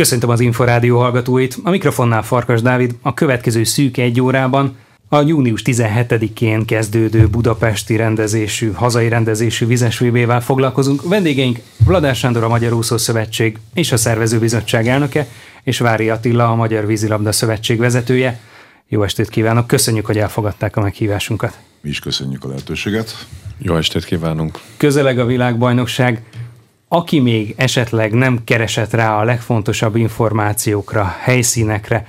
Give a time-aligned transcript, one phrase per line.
[0.00, 4.76] Köszöntöm az Inforádió hallgatóit, a mikrofonnál Farkas Dávid, a következő szűk egy órában
[5.08, 11.08] a június 17-én kezdődő budapesti rendezésű, hazai rendezésű vizes VB-vel foglalkozunk.
[11.08, 15.26] Vendégeink Vladár Sándor, a Magyar Úszó Szövetség és a Szervezőbizottság elnöke,
[15.62, 18.40] és Vári Attila, a Magyar Vízilabda Szövetség vezetője.
[18.88, 21.58] Jó estét kívánok, köszönjük, hogy elfogadták a meghívásunkat.
[21.80, 23.26] Mi is köszönjük a lehetőséget.
[23.58, 24.58] Jó estét kívánunk.
[24.76, 26.22] Közeleg a világbajnokság.
[26.92, 32.06] Aki még esetleg nem keresett rá a legfontosabb információkra, helyszínekre,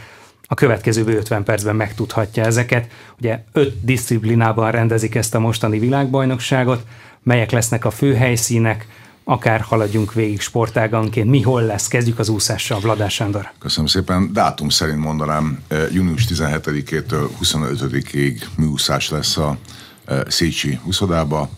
[0.47, 2.91] a következő 50 percben megtudhatja ezeket.
[3.19, 6.83] Ugye öt disziplinában rendezik ezt a mostani világbajnokságot,
[7.23, 8.87] melyek lesznek a fő helyszínek,
[9.23, 11.29] akár haladjunk végig sportáganként.
[11.29, 11.87] Mi hol lesz?
[11.87, 13.51] Kezdjük az úszással, Vladás Sándor.
[13.59, 14.29] Köszönöm szépen.
[14.33, 19.57] Dátum szerint mondanám, június 17-től 25-ig műúszás lesz a
[20.27, 21.49] Szécsi úszodába,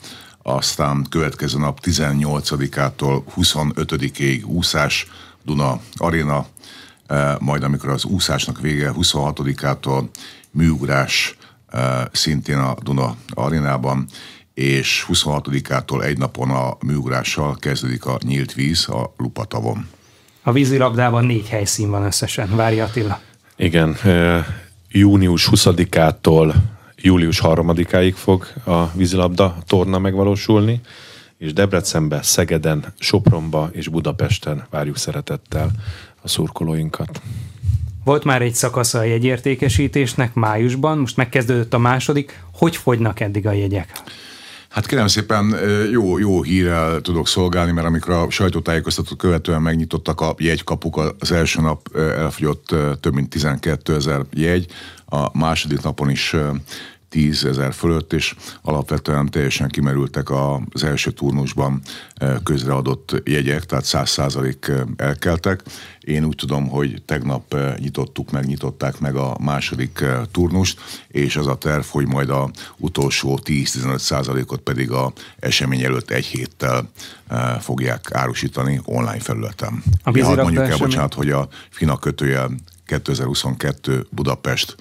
[0.44, 5.08] aztán következő nap 18-ától 25-ig úszás
[5.46, 6.46] Duna Arena,
[7.08, 10.10] eh, majd amikor az úszásnak vége 26-ától
[10.52, 11.38] műugrás
[12.12, 14.06] szintén a Duna arénában,
[14.54, 19.88] és 26-ától egy napon a műugrással kezdődik a nyílt víz a Lupatavon.
[20.44, 22.56] A vízilabdában négy helyszín van összesen.
[22.56, 23.22] Várj Attila.
[23.56, 23.98] Igen,
[24.90, 26.54] június 20-ától
[27.04, 30.82] július 3-áig fog a vízilabda torna megvalósulni,
[31.38, 35.72] és Debrecenbe, Szegeden, Sopronba és Budapesten várjuk szeretettel
[36.22, 37.22] a szurkolóinkat.
[38.04, 42.44] Volt már egy szakasza a jegyértékesítésnek májusban, most megkezdődött a második.
[42.54, 43.92] Hogy fogynak eddig a jegyek?
[44.74, 45.56] Hát kérem szépen,
[45.92, 51.62] jó, jó hírrel tudok szolgálni, mert amikor a sajtótájékoztatót követően megnyitottak a jegykapuk, az első
[51.62, 54.66] nap elfogyott több mint 12 ezer jegy,
[55.06, 56.36] a második napon is
[57.14, 60.30] 10 ezer fölött, és alapvetően teljesen kimerültek
[60.70, 61.82] az első turnusban
[62.44, 65.62] közreadott jegyek, tehát 100 százalék elkeltek.
[66.00, 71.56] Én úgy tudom, hogy tegnap nyitottuk meg, nyitották meg a második turnust, és az a
[71.56, 76.92] terv, hogy majd a utolsó 10-15 százalékot pedig a esemény előtt egy héttel
[77.60, 79.84] fogják árusítani online felületen.
[80.04, 82.50] A ja, mondjuk el, bocsánat, hogy a FINA kötője
[82.86, 84.76] 2022 Budapest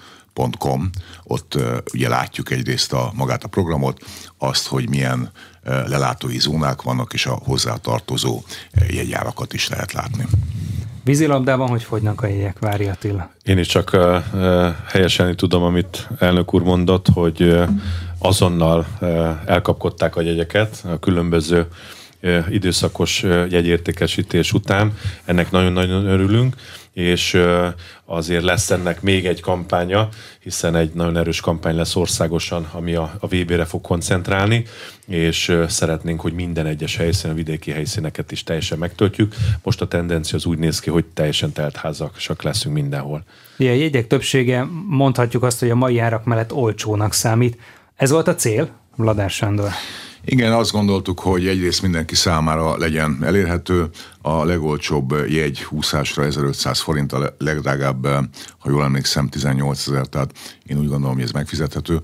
[0.57, 0.89] Com,
[1.23, 1.57] ott
[1.93, 3.99] ugye látjuk egyrészt a, magát a programot,
[4.37, 5.31] azt, hogy milyen
[5.63, 8.43] lelátói zónák vannak, és a hozzátartozó
[8.89, 10.25] jegyárakat is lehet látni.
[11.03, 13.31] Vízilabdában hogy fogynak a jegyek, Vári Attila?
[13.43, 14.17] Én is csak uh,
[14.87, 17.69] helyeselni tudom, amit elnök úr mondott, hogy uh,
[18.19, 21.67] azonnal uh, elkapkodták a jegyeket a különböző
[22.49, 24.97] időszakos jegyértékesítés után.
[25.25, 26.55] Ennek nagyon-nagyon örülünk
[26.93, 27.39] és
[28.13, 30.09] azért lesz ennek még egy kampánya,
[30.39, 34.65] hiszen egy nagyon erős kampány lesz országosan, ami a, a VB-re fog koncentrálni,
[35.07, 39.35] és szeretnénk, hogy minden egyes helyszín, a vidéki helyszíneket is teljesen megtöltjük.
[39.63, 43.23] Most a tendencia az úgy néz ki, hogy teljesen telt házak, leszünk mindenhol.
[43.57, 47.57] Igen, a jegyek többsége mondhatjuk azt, hogy a mai árak mellett olcsónak számít.
[47.95, 49.69] Ez volt a cél, Vladár Sándor?
[50.25, 53.89] Igen, azt gondoltuk, hogy egyrészt mindenki számára legyen elérhető,
[54.21, 58.05] a legolcsóbb jegy húszásra 1500 forint, a legdrágább,
[58.57, 60.31] ha jól emlékszem, 18 ezer, tehát
[60.65, 62.01] én úgy gondolom, hogy ez megfizethető.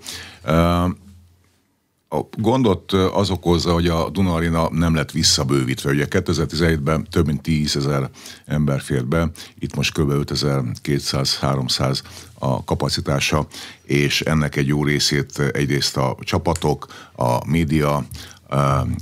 [2.11, 5.91] A gondot az okozza, hogy a Duna Arena nem lett visszabővítve.
[5.91, 8.09] Ugye 2017-ben több mint 10 ezer
[8.45, 10.11] ember fért be, itt most kb.
[10.11, 11.99] 5200-300
[12.39, 13.47] a kapacitása,
[13.83, 18.05] és ennek egy jó részét egyrészt a csapatok, a média,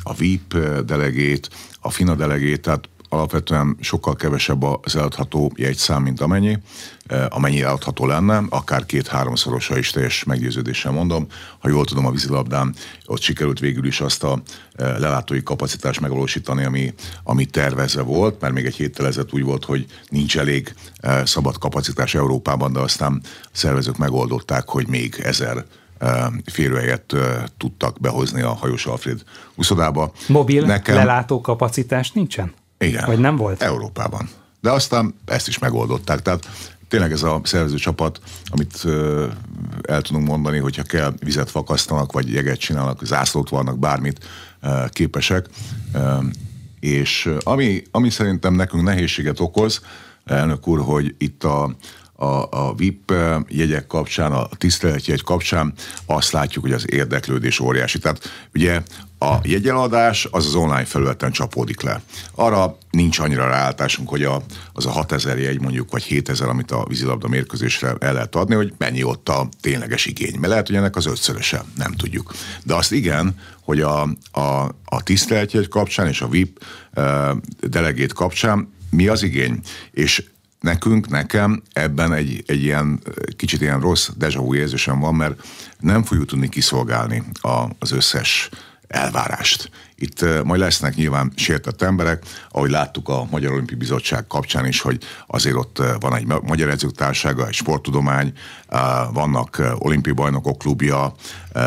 [0.03, 6.57] a VIP delegét, a FINA delegét, tehát alapvetően sokkal kevesebb az eladható jegyszám, mint amennyi,
[7.05, 11.27] eh, amennyi eladható lenne, akár két-háromszorosa is teljes meggyőződéssel mondom.
[11.59, 12.75] Ha jól tudom, a vízilabdán
[13.05, 14.41] ott sikerült végül is azt a
[14.75, 19.65] eh, lelátói kapacitást megvalósítani, ami, ami tervezve volt, mert még egy héttel ezelőtt úgy volt,
[19.65, 25.65] hogy nincs elég eh, szabad kapacitás Európában, de aztán szervezők megoldották, hogy még ezer
[26.45, 27.15] férőhelyet
[27.57, 29.23] tudtak behozni a hajós Alfred
[29.55, 30.11] uszodába.
[30.27, 30.95] Mobil Nekem...
[30.95, 32.53] lelátó kapacitás nincsen?
[32.77, 33.05] Igen.
[33.05, 33.61] Vagy nem volt?
[33.61, 34.29] Európában.
[34.61, 36.21] De aztán ezt is megoldották.
[36.21, 36.47] Tehát
[36.87, 39.25] tényleg ez a szervező csapat, amit ö,
[39.81, 44.25] el tudunk mondani, hogyha kell, vizet fakasztanak, vagy jeget csinálnak, zászlót vannak, bármit
[44.61, 45.45] ö, képesek.
[45.93, 46.17] Ö,
[46.79, 49.81] és ami, ami szerintem nekünk nehézséget okoz,
[50.25, 51.75] elnök úr, hogy itt a,
[52.19, 53.13] a, a VIP
[53.47, 55.73] jegyek kapcsán, a tiszteletjegy kapcsán
[56.05, 57.99] azt látjuk, hogy az érdeklődés óriási.
[57.99, 58.81] Tehát ugye
[59.19, 62.01] a jegyeladás az az online felületen csapódik le.
[62.35, 64.41] Arra nincs annyira ráálltásunk, hogy a,
[64.73, 68.73] az a 6000 jegy mondjuk, vagy 7000, amit a vízilabda mérkőzésre el lehet adni, hogy
[68.77, 70.35] mennyi ott a tényleges igény.
[70.39, 72.33] Mert lehet, hogy ennek az ötszöröse, nem tudjuk.
[72.63, 76.65] De azt igen, hogy a, a, a tiszteletjegy kapcsán és a VIP
[76.95, 77.03] uh,
[77.59, 79.59] delegét kapcsán mi az igény?
[79.91, 80.23] És
[80.67, 82.99] nekünk, nekem ebben egy, egy ilyen
[83.35, 85.47] kicsit ilyen rossz deja vu érzésem van, mert
[85.79, 88.49] nem fogjuk tudni kiszolgálni a, az összes
[88.87, 89.69] elvárást.
[89.99, 95.03] Itt majd lesznek nyilván sértett emberek, ahogy láttuk a Magyar Olimpiai Bizottság kapcsán is, hogy
[95.27, 98.33] azért ott van egy Magyar Edzőtársága, egy sporttudomány,
[99.11, 101.13] vannak olimpiai bajnokok klubja,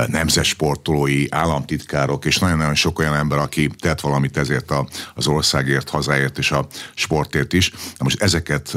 [0.07, 4.73] nemzet sportolói, államtitkárok, és nagyon-nagyon sok olyan ember, aki tett valamit ezért
[5.15, 7.71] az országért, hazáért és a sportért is.
[7.71, 8.77] Na most ezeket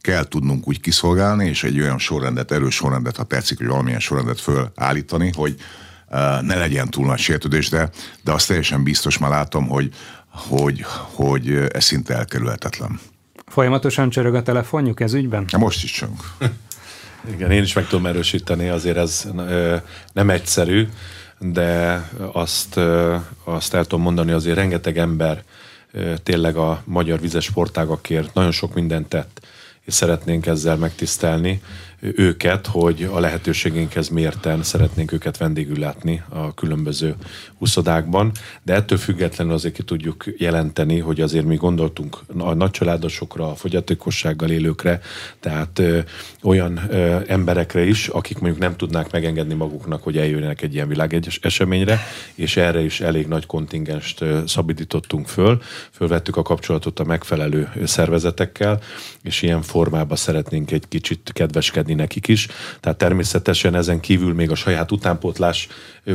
[0.00, 4.40] kell tudnunk úgy kiszolgálni, és egy olyan sorrendet, erős sorrendet, ha tetszik, hogy valamilyen sorrendet
[4.40, 5.56] fölállítani, hogy
[6.40, 7.90] ne legyen túl nagy sértődés, de,
[8.24, 9.92] de azt teljesen biztos már látom, hogy,
[10.28, 10.82] hogy,
[11.12, 13.00] hogy ez szinte elkerülhetetlen.
[13.46, 15.44] Folyamatosan csörög a telefonjuk ez ügyben?
[15.58, 16.14] Most is csörög.
[17.34, 19.26] Igen, én is meg tudom erősíteni, azért ez
[20.12, 20.88] nem egyszerű,
[21.38, 22.80] de azt,
[23.44, 25.42] azt el tudom mondani, azért rengeteg ember
[26.22, 29.46] tényleg a magyar vizes sportágakért nagyon sok mindent tett,
[29.84, 31.62] és szeretnénk ezzel megtisztelni
[32.00, 37.14] őket, hogy a lehetőségénkhez mérten szeretnénk őket vendégül látni a különböző
[37.58, 38.32] uszodákban,
[38.62, 44.50] de ettől függetlenül azért ki tudjuk jelenteni, hogy azért mi gondoltunk a nagycsaládosokra, a fogyatékossággal
[44.50, 45.00] élőkre,
[45.40, 45.98] tehát ö,
[46.42, 51.38] olyan ö, emberekre is, akik mondjuk nem tudnák megengedni maguknak, hogy eljönnek egy ilyen világegyes
[51.42, 52.00] eseményre,
[52.34, 58.80] és erre is elég nagy kontingenst ö, szabadítottunk föl, fölvettük a kapcsolatot a megfelelő szervezetekkel,
[59.22, 62.48] és ilyen formában szeretnénk egy kicsit kedveskedni nekik is.
[62.80, 65.68] Tehát természetesen ezen kívül még a saját utánpótlás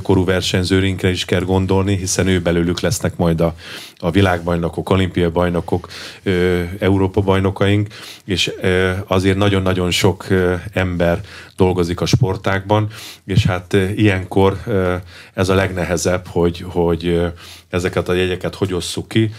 [0.04, 3.56] korú versenyzőrinkre is kell gondolni, hiszen ő belőlük lesznek majd a,
[3.98, 5.88] a világbajnokok, olimpiai bajnokok,
[6.80, 7.88] Európa bajnokaink,
[8.26, 8.52] és
[9.08, 10.28] azért nagyon-nagyon sok
[10.74, 11.22] ember
[11.56, 12.88] dolgozik a sportákban,
[13.26, 14.58] és hát ilyenkor
[15.34, 17.22] ez a legnehezebb, hogy, hogy
[17.70, 19.32] ezeket a jegyeket hogy osszuk ki,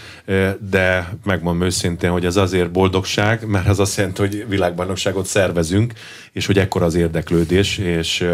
[0.69, 5.93] de megmondom őszintén, hogy ez azért boldogság, mert ez azt jelenti, hogy világbajnokságot szervezünk,
[6.31, 8.25] és hogy ekkor az érdeklődés, és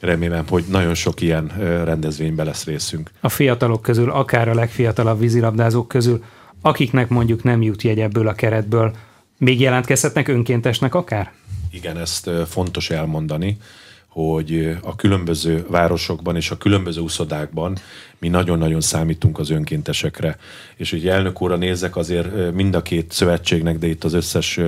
[0.00, 1.52] remélem, hogy nagyon sok ilyen
[1.84, 3.10] rendezvényben lesz részünk.
[3.20, 6.24] A fiatalok közül, akár a legfiatalabb vízilabdázók közül,
[6.62, 8.94] akiknek mondjuk nem jut jegy ebből a keretből,
[9.38, 11.32] még jelentkezhetnek önkéntesnek akár?
[11.70, 13.56] Igen, ezt fontos elmondani,
[14.10, 17.76] hogy a különböző városokban és a különböző uszodákban
[18.18, 20.36] mi nagyon-nagyon számítunk az önkéntesekre.
[20.76, 24.60] És hogy elnök úrra nézek, azért mind a két szövetségnek, de itt az összes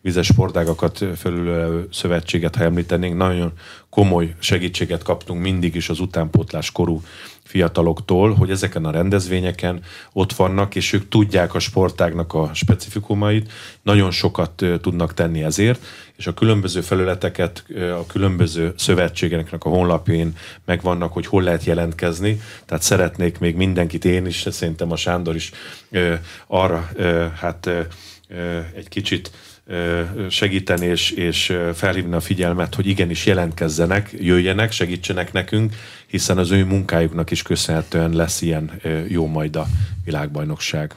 [0.00, 3.52] vizes sportágakat felülő szövetséget, ha említenénk, nagyon
[3.90, 7.02] komoly segítséget kaptunk mindig is az utánpótlás korú
[7.48, 9.80] fiataloktól, hogy ezeken a rendezvényeken
[10.12, 13.52] ott vannak, és ők tudják a sportágnak a specifikumait,
[13.82, 15.84] nagyon sokat tudnak tenni ezért,
[16.16, 17.64] és a különböző felületeket
[18.00, 24.26] a különböző szövetségeknek a honlapjén megvannak, hogy hol lehet jelentkezni, tehát szeretnék még mindenkit, én
[24.26, 25.50] is, szerintem a Sándor is
[26.46, 26.90] arra
[27.40, 27.70] hát
[28.74, 29.30] egy kicsit
[30.28, 35.74] segíteni és, és felhívni a figyelmet, hogy igenis jelentkezzenek, jöjjenek, segítsenek nekünk,
[36.08, 38.70] hiszen az ő munkájuknak is köszönhetően lesz ilyen
[39.08, 39.66] jó majd a
[40.04, 40.94] világbajnokság.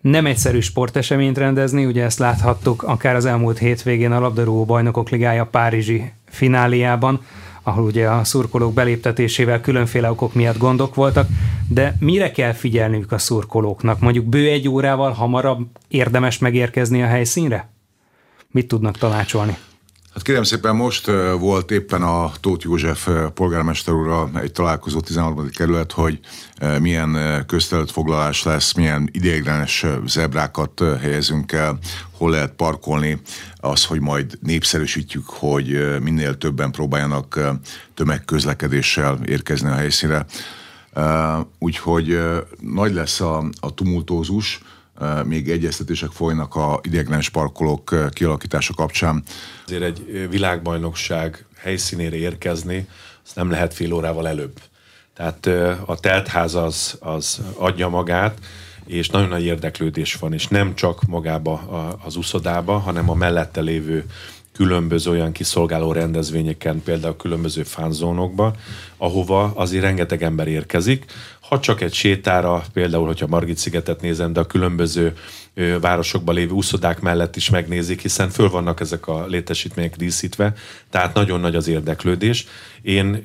[0.00, 5.46] Nem egyszerű sporteseményt rendezni, ugye ezt láthattuk akár az elmúlt hétvégén a labdarúgó bajnokok ligája
[5.46, 7.20] Párizsi fináliában,
[7.62, 11.28] ahol ugye a szurkolók beléptetésével különféle okok miatt gondok voltak,
[11.68, 14.00] de mire kell figyelniük a szurkolóknak?
[14.00, 17.68] Mondjuk bő egy órával hamarabb érdemes megérkezni a helyszínre?
[18.50, 19.56] Mit tudnak tanácsolni?
[20.14, 21.06] Hát kérem szépen, most
[21.38, 25.50] volt éppen a Tóth József polgármester úrral egy találkozó 16.
[25.50, 26.18] kerület, hogy
[26.80, 27.44] milyen
[27.86, 31.78] foglalás lesz, milyen ideiglenes zebrákat helyezünk el,
[32.10, 33.20] hol lehet parkolni,
[33.56, 37.40] az, hogy majd népszerűsítjük, hogy minél többen próbáljanak
[37.94, 40.26] tömegközlekedéssel érkezni a helyszínre.
[41.58, 42.20] Úgyhogy
[42.60, 44.60] nagy lesz a, a tumultózus,
[45.24, 49.22] még egyeztetések folynak a ideiglenes parkolók kialakítása kapcsán.
[49.64, 52.86] Azért egy világbajnokság helyszínére érkezni,
[53.24, 54.60] az nem lehet fél órával előbb.
[55.14, 55.46] Tehát
[55.86, 58.38] a teltház az, az adja magát,
[58.86, 61.52] és nagyon nagy érdeklődés van, és nem csak magába
[62.04, 64.04] az uszodába, hanem a mellette lévő
[64.52, 68.54] különböző olyan kiszolgáló rendezvényeken, például különböző fánzónokba,
[68.96, 71.04] ahova azért rengeteg ember érkezik.
[71.40, 75.16] Ha csak egy sétára, például, hogyha Margit szigetet nézem, de a különböző
[75.80, 80.54] városokban lévő úszodák mellett is megnézik, hiszen föl vannak ezek a létesítmények díszítve,
[80.90, 82.46] tehát nagyon nagy az érdeklődés.
[82.82, 83.22] Én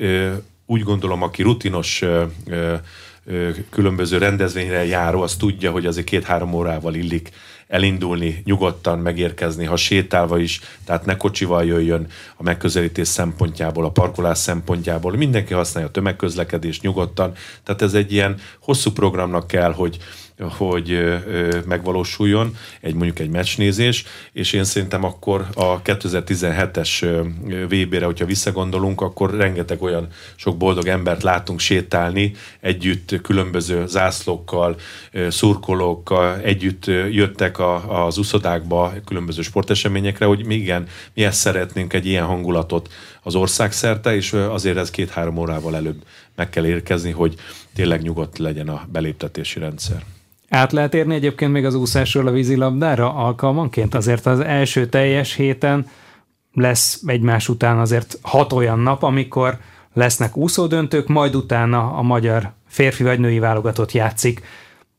[0.65, 2.03] úgy gondolom, aki rutinos
[3.69, 7.29] különböző rendezvényre járó, az tudja, hogy azért két-három órával illik
[7.67, 14.37] elindulni, nyugodtan megérkezni, ha sétálva is, tehát ne kocsival jöjjön a megközelítés szempontjából, a parkolás
[14.37, 15.17] szempontjából.
[15.17, 17.33] Mindenki használja a tömegközlekedést nyugodtan,
[17.63, 19.97] tehát ez egy ilyen hosszú programnak kell, hogy
[20.39, 21.03] hogy
[21.65, 27.21] megvalósuljon egy mondjuk egy meccsnézés, és én szerintem akkor a 2017-es
[27.69, 34.75] VB-re, hogyha visszagondolunk, akkor rengeteg olyan sok boldog embert látunk sétálni, együtt különböző zászlókkal,
[35.29, 42.05] szurkolókkal, együtt jöttek a, az uszodákba különböző sporteseményekre, hogy mi igen, mi ezt szeretnénk egy
[42.05, 46.03] ilyen hangulatot az ország szerte, és azért ez két-három órával előbb
[46.35, 47.35] meg kell érkezni, hogy
[47.73, 50.16] tényleg nyugodt legyen a beléptetési rendszer.
[50.49, 53.95] Át lehet érni egyébként még az úszásról a vízilabdára alkalmanként?
[53.95, 55.87] Azért az első teljes héten
[56.53, 59.57] lesz egymás után azért hat olyan nap, amikor
[59.93, 64.41] lesznek úszódöntők, majd utána a magyar férfi vagy női válogatott játszik.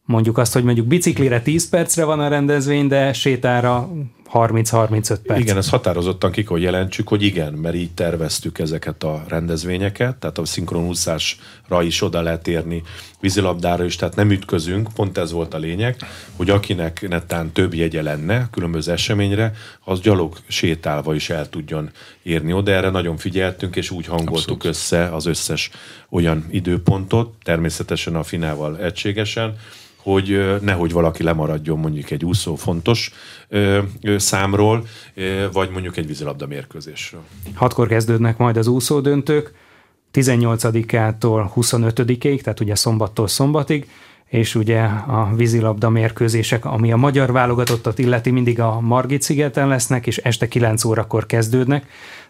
[0.05, 3.89] Mondjuk azt, hogy mondjuk biciklire 10 percre van a rendezvény, de sétára
[4.33, 5.41] 30-35 perc.
[5.41, 10.39] Igen, ezt határozottan ki hogy jelentsük, hogy igen, mert így terveztük ezeket a rendezvényeket, tehát
[10.39, 12.83] a szinkronúszásra is oda lehet érni,
[13.21, 15.97] vízilabdára is, tehát nem ütközünk, pont ez volt a lényeg,
[16.37, 19.53] hogy akinek netán több jegye lenne különböző eseményre,
[19.85, 21.91] az gyalog sétálva is el tudjon
[22.23, 22.71] érni oda.
[22.71, 24.65] Erre nagyon figyeltünk, és úgy hangoltuk Abszolút.
[24.65, 25.71] össze az összes
[26.11, 29.57] olyan időpontot, természetesen a finával egységesen,
[30.03, 33.13] hogy nehogy valaki lemaradjon mondjuk egy úszó fontos
[34.17, 34.87] számról,
[35.53, 37.23] vagy mondjuk egy vízilabda mérkőzésről.
[37.55, 39.53] Hatkor kezdődnek majd az úszó döntők,
[40.13, 43.89] 18-ától 25-ig, tehát ugye szombattól szombatig,
[44.27, 50.07] és ugye a vízilabda mérkőzések, ami a magyar válogatottat illeti, mindig a Margit szigeten lesznek,
[50.07, 51.87] és este 9 órakor kezdődnek,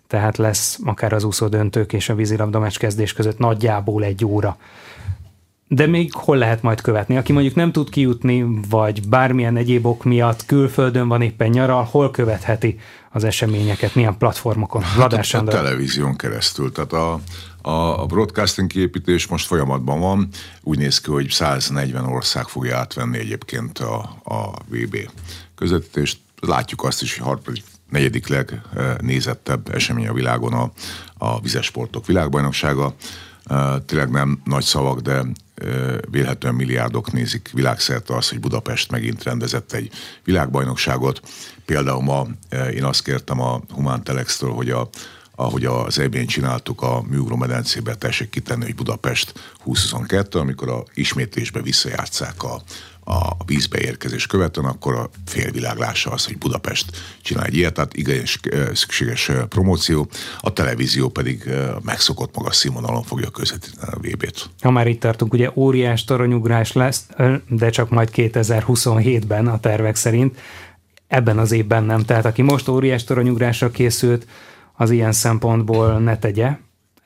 [0.06, 4.56] tehát lesz akár az úszó döntők és a vízilabda meccs kezdés között nagyjából egy óra
[5.68, 7.16] de még hol lehet majd követni?
[7.16, 12.10] Aki mondjuk nem tud kijutni, vagy bármilyen egyéb ok miatt külföldön van éppen nyaral, hol
[12.10, 12.78] követheti
[13.10, 14.82] az eseményeket, milyen platformokon?
[14.82, 16.72] Hát a, a televízión keresztül.
[16.72, 17.20] Tehát a,
[17.62, 20.28] a, a broadcasting kiépítés most folyamatban van.
[20.62, 24.96] Úgy néz ki, hogy 140 ország fogja átvenni egyébként a, a VB
[25.54, 26.18] közvetítést.
[26.40, 30.70] Látjuk azt is, hogy harmadik, negyedik legnézettebb esemény a világon a,
[31.18, 32.94] a vizesportok világbajnoksága.
[33.86, 35.24] Tényleg nem nagy szavak, de
[36.10, 39.90] vélhetően milliárdok nézik világszerte az, hogy Budapest megint rendezett egy
[40.24, 41.20] világbajnokságot.
[41.64, 42.26] Például ma
[42.74, 44.88] én azt kértem a Humán Telex-től, hogy a,
[45.34, 51.62] ahogy az eb csináltuk a műugró medencébe, tessék kitenni, hogy Budapest 2022, amikor a ismétlésbe
[51.62, 52.62] visszajátszák a,
[53.10, 57.94] a vízbe érkezés követően, akkor a félvilág lássa azt, hogy Budapest csinál egy ilyet, tehát
[57.94, 58.24] igen
[58.72, 60.08] szükséges promóció,
[60.40, 61.50] a televízió pedig
[61.82, 64.50] megszokott magas színvonalon fogja közvetíteni a VB-t.
[64.60, 67.06] Ha már itt tartunk, ugye óriás toronyugrás lesz,
[67.48, 70.38] de csak majd 2027-ben a tervek szerint,
[71.06, 72.04] ebben az évben nem.
[72.04, 74.26] Tehát aki most óriás toronyugrásra készült,
[74.72, 76.56] az ilyen szempontból ne tegye,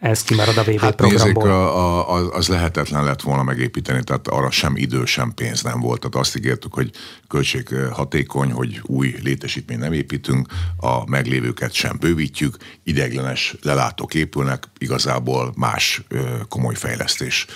[0.03, 1.43] ez kimarad a VB hát programból.
[1.43, 5.81] Nézzék, a, a, az lehetetlen lett volna megépíteni, tehát arra sem idő, sem pénz nem
[5.81, 6.01] volt.
[6.01, 6.91] Tehát azt ígértük, hogy
[7.29, 15.53] költség hatékony, hogy új létesítmény nem építünk, a meglévőket sem bővítjük, ideglenes lelátók épülnek, igazából
[15.57, 16.03] más
[16.49, 17.47] komoly fejlesztés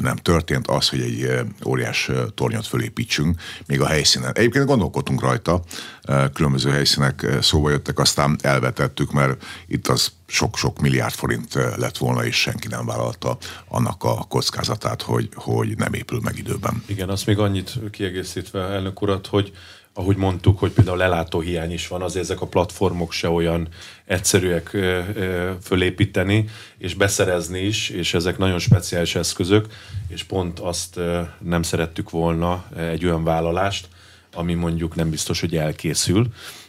[0.00, 0.66] nem történt.
[0.66, 4.34] Az, hogy egy óriás tornyot fölépítsünk, még a helyszínen.
[4.34, 5.62] Egyébként gondolkodtunk rajta,
[6.32, 12.40] különböző helyszínek szóba jöttek, aztán elvetettük, mert itt az sok-sok milliárd forint lett volna, és
[12.40, 16.82] senki nem vállalta annak a kockázatát, hogy, hogy nem épül meg időben.
[16.86, 19.52] Igen, azt még annyit kiegészítve, elnök urat, hogy
[19.94, 23.68] ahogy mondtuk, hogy például lelátó hiány is van, azért ezek a platformok se olyan
[24.04, 24.76] egyszerűek
[25.62, 29.66] fölépíteni, és beszerezni is, és ezek nagyon speciális eszközök,
[30.08, 31.00] és pont azt
[31.38, 33.88] nem szerettük volna egy olyan vállalást,
[34.34, 36.26] ami mondjuk nem biztos, hogy elkészül,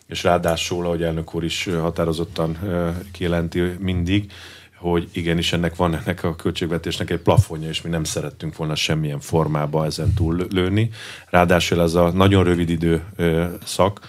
[0.08, 2.58] és ráadásul, ahogy elnök úr is határozottan
[3.12, 4.32] kijelenti mindig,
[4.92, 9.20] hogy igenis ennek van ennek a költségvetésnek egy plafonja, és mi nem szerettünk volna semmilyen
[9.20, 10.90] formába ezen túl lőni.
[11.30, 13.04] Ráadásul ez a nagyon rövid idő
[13.64, 14.00] szak,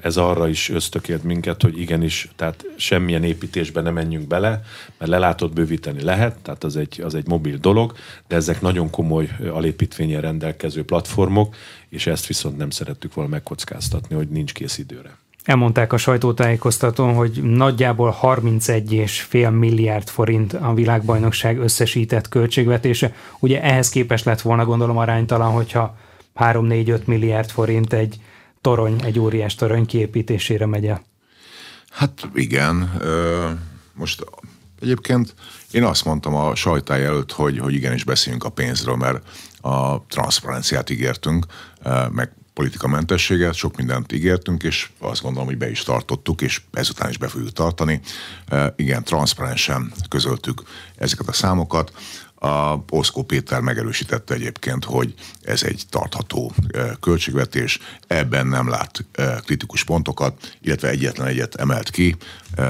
[0.00, 4.62] ez arra is ösztökélt minket, hogy igenis, tehát semmilyen építésbe nem menjünk bele,
[4.98, 7.94] mert lelátott bővíteni lehet, tehát az egy, az egy mobil dolog,
[8.28, 11.56] de ezek nagyon komoly alépítvényen rendelkező platformok,
[11.88, 15.23] és ezt viszont nem szerettük volna megkockáztatni, hogy nincs kész időre.
[15.44, 23.14] Elmondták a sajtótájékoztatón, hogy nagyjából 31,5 milliárd forint a világbajnokság összesített költségvetése.
[23.38, 25.96] Ugye ehhez képest lett volna gondolom aránytalan, hogyha
[26.36, 28.20] 3-4-5 milliárd forint egy
[28.60, 31.04] torony, egy óriás torony kiépítésére megy el.
[31.90, 33.00] Hát igen.
[33.94, 34.24] Most
[34.80, 35.34] egyébként
[35.70, 39.22] én azt mondtam a sajtáj előtt, hogy, hogy igenis beszéljünk a pénzről, mert
[39.60, 41.46] a transzparenciát ígértünk,
[42.10, 47.18] meg politikamentességet, sok mindent ígértünk, és azt gondolom, hogy be is tartottuk, és ezután is
[47.18, 48.00] be fogjuk tartani.
[48.76, 50.62] Igen, transzparensen közöltük
[50.96, 51.92] ezeket a számokat.
[52.34, 56.52] A Oszkó Péter megerősítette egyébként, hogy ez egy tartható
[57.00, 59.04] költségvetés, ebben nem lát
[59.44, 62.16] kritikus pontokat, illetve egyetlen egyet emelt ki,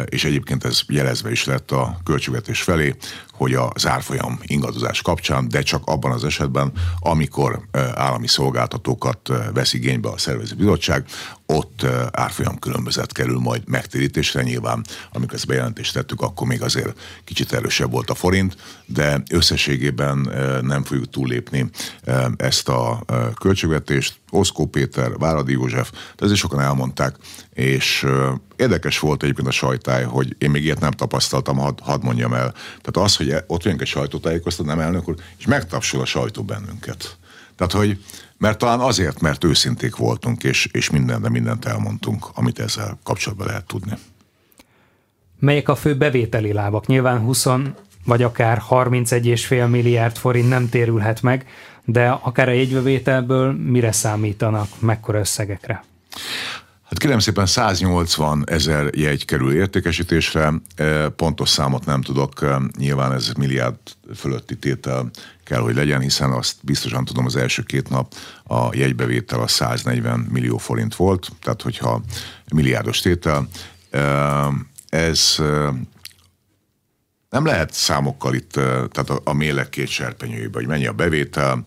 [0.04, 2.94] és egyébként ez jelezve is lett a költségvetés felé,
[3.36, 7.60] hogy a zárfolyam ingadozás kapcsán, de csak abban az esetben, amikor
[7.94, 11.04] állami szolgáltatókat vesz igénybe a szervező bizottság,
[11.46, 14.42] ott árfolyam különbözet kerül majd megtérítésre.
[14.42, 20.18] Nyilván, amikor ezt bejelentést tettük, akkor még azért kicsit erősebb volt a forint, de összességében
[20.62, 21.70] nem fogjuk túllépni
[22.36, 23.04] ezt a
[23.40, 24.22] költségvetést.
[24.34, 27.16] Oszkó Péter, Váradi József, de ezért sokan elmondták,
[27.52, 28.06] és
[28.56, 32.52] érdekes volt egyébként a sajtály, hogy én még ilyet nem tapasztaltam, had mondjam el.
[32.52, 36.42] Tehát az, hogy e, ott vagyunk egy sajtótájékoztató, nem elnök úr, és megtapsol a sajtó
[36.42, 37.16] bennünket.
[37.56, 37.98] Tehát, hogy
[38.38, 43.46] mert talán azért, mert őszinték voltunk, és, és minden, de mindent elmondtunk, amit ezzel kapcsolatban
[43.46, 43.92] lehet tudni.
[45.38, 46.86] Melyek a fő bevételi lábak?
[46.86, 47.46] Nyilván 20
[48.04, 51.46] vagy akár 31,5 milliárd forint nem térülhet meg,
[51.84, 55.84] de akár a jegybevételből mire számítanak, mekkora összegekre?
[56.84, 63.12] Hát kérem szépen 180 ezer jegy kerül értékesítésre, e, pontos számot nem tudok, e, nyilván
[63.12, 63.76] ez milliárd
[64.14, 65.10] fölötti tétel
[65.44, 68.14] kell, hogy legyen, hiszen azt biztosan tudom, az első két nap
[68.44, 72.02] a jegybevétel a 140 millió forint volt, tehát hogyha
[72.52, 73.48] milliárdos tétel,
[73.90, 74.00] e,
[74.88, 75.36] ez
[77.34, 81.64] nem lehet számokkal itt, tehát a, a mélek két serpenyőjébe, hogy mennyi a bevétel,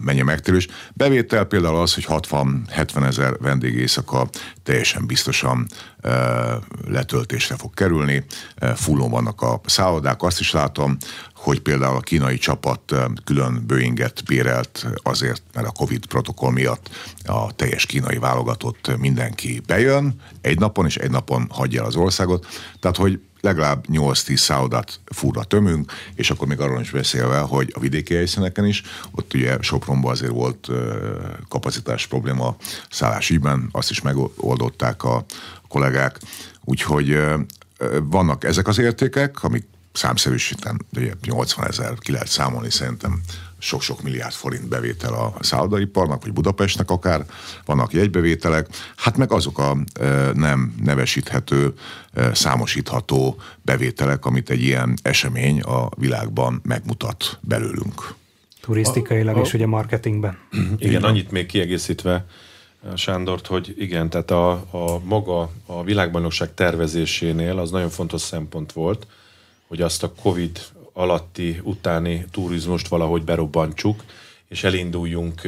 [0.00, 0.66] mennyi a megtérülés.
[0.94, 4.28] Bevétel például az, hogy 60-70 ezer vendég éjszaka
[4.62, 5.66] teljesen biztosan
[6.86, 8.24] letöltésre fog kerülni,
[8.74, 10.96] fullon vannak a szállodák, azt is látom,
[11.34, 16.90] hogy például a kínai csapat külön Boeinget bérelt azért, mert a Covid protokoll miatt
[17.24, 22.46] a teljes kínai válogatott mindenki bejön egy napon, és egy napon hagyja el az országot.
[22.80, 27.80] Tehát, hogy legalább 8-10 szállodát furra tömünk, és akkor még arról is beszélve, hogy a
[27.80, 30.68] vidéki helyszíneken is, ott ugye Sopronban azért volt
[31.48, 32.56] kapacitás probléma
[32.90, 35.24] szállásügyben, azt is megoldották a
[35.68, 36.18] kollégák,
[36.64, 37.22] úgyhogy
[38.02, 40.86] vannak ezek az értékek, amik számszerűsíten
[41.22, 43.20] 80 ezer ki lehet számolni szerintem
[43.58, 47.24] sok-sok milliárd forint bevétel a szállodaiparnak, vagy Budapestnek akár,
[47.64, 49.76] vannak jegybevételek, hát meg azok a
[50.34, 51.74] nem nevesíthető,
[52.32, 58.14] számosítható bevételek, amit egy ilyen esemény a világban megmutat belőlünk.
[58.60, 60.38] Turisztikailag a, a, és ugye marketingben.
[60.52, 62.26] Igen, igen, annyit még kiegészítve,
[62.94, 69.06] Sándort, hogy igen, tehát a, a maga a világbajnokság tervezésénél az nagyon fontos szempont volt,
[69.66, 70.60] hogy azt a Covid
[70.98, 74.04] alatti, utáni turizmust valahogy berobbantsuk,
[74.48, 75.40] és elinduljunk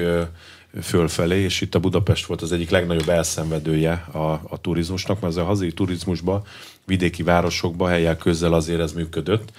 [0.83, 5.43] fölfelé, és itt a Budapest volt az egyik legnagyobb elszenvedője a, a turizmusnak, mert az
[5.43, 6.43] a hazai turizmusban,
[6.87, 9.53] vidéki városokban, helyek közel azért ez működött,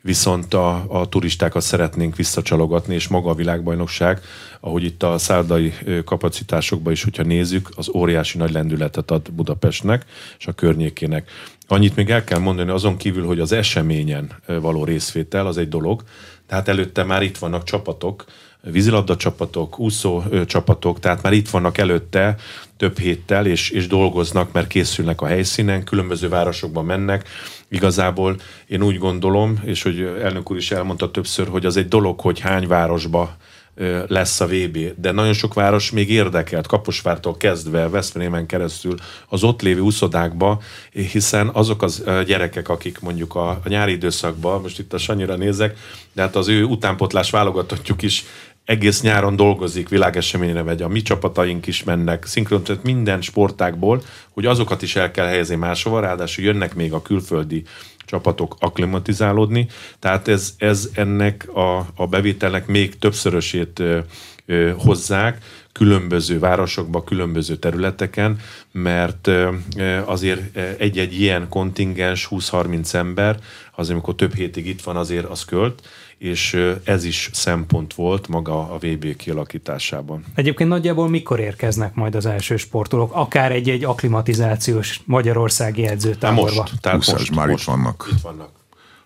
[0.00, 4.20] viszont a, a turistákat szeretnénk visszacsalogatni, és maga a világbajnokság,
[4.60, 5.72] ahogy itt a szállodai
[6.04, 10.04] kapacitásokban is, hogyha nézzük, az óriási nagy lendületet ad Budapestnek
[10.38, 11.30] és a környékének.
[11.70, 16.02] Annyit még el kell mondani, azon kívül, hogy az eseményen való részvétel az egy dolog,
[16.46, 18.24] tehát előtte már itt vannak csapatok,
[18.62, 22.36] vízilabda csapatok, úszó csapatok, tehát már itt vannak előtte
[22.76, 27.28] több héttel, és, és dolgoznak, mert készülnek a helyszínen, különböző városokban mennek.
[27.68, 32.20] Igazából én úgy gondolom, és hogy elnök úr is elmondta többször, hogy az egy dolog,
[32.20, 33.36] hogy hány városba
[34.06, 38.94] lesz a VB, de nagyon sok város még érdekelt, Kaposvártól kezdve, Veszprémen keresztül
[39.28, 40.60] az ott lévő úszodákba,
[40.92, 45.76] hiszen azok az gyerekek, akik mondjuk a, a nyári időszakban, most itt a Sanyira nézek,
[46.12, 48.24] de hát az ő utánpotlás válogatottjuk is
[48.64, 54.46] egész nyáron dolgozik, világeseményre megy, a mi csapataink is mennek, szinkron, tehát minden sportákból, hogy
[54.46, 57.64] azokat is el kell helyezni máshova, ráadásul jönnek még a külföldi
[58.08, 59.66] csapatok akklimatizálódni,
[59.98, 63.82] tehát ez, ez ennek a, a bevételnek még többszörösét
[64.76, 65.38] hozzák,
[65.72, 68.40] különböző városokba, különböző területeken,
[68.72, 69.30] mert
[70.04, 73.38] azért egy-egy ilyen kontingens 20-30 ember,
[73.72, 78.72] az amikor több hétig itt van, azért az költ, és ez is szempont volt maga
[78.72, 80.24] a VB kialakításában.
[80.34, 86.60] Egyébként nagyjából mikor érkeznek majd az első sportolók, akár egy-egy aklimatizációs magyarországi edzőtáborba?
[86.60, 88.08] Most, tehát most, már most, itt vannak.
[88.12, 88.50] Itt vannak.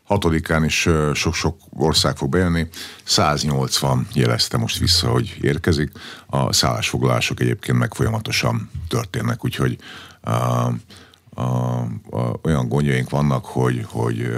[0.02, 2.66] Hatodikán is sok-sok ország fog bejönni.
[3.04, 5.90] 180 jelezte most vissza, hogy érkezik.
[6.26, 9.76] A szállásfoglalások egyébként meg folyamatosan történnek, úgyhogy
[10.20, 10.30] a,
[11.34, 11.42] a,
[12.10, 14.30] a, olyan gondjaink vannak, hogy, hogy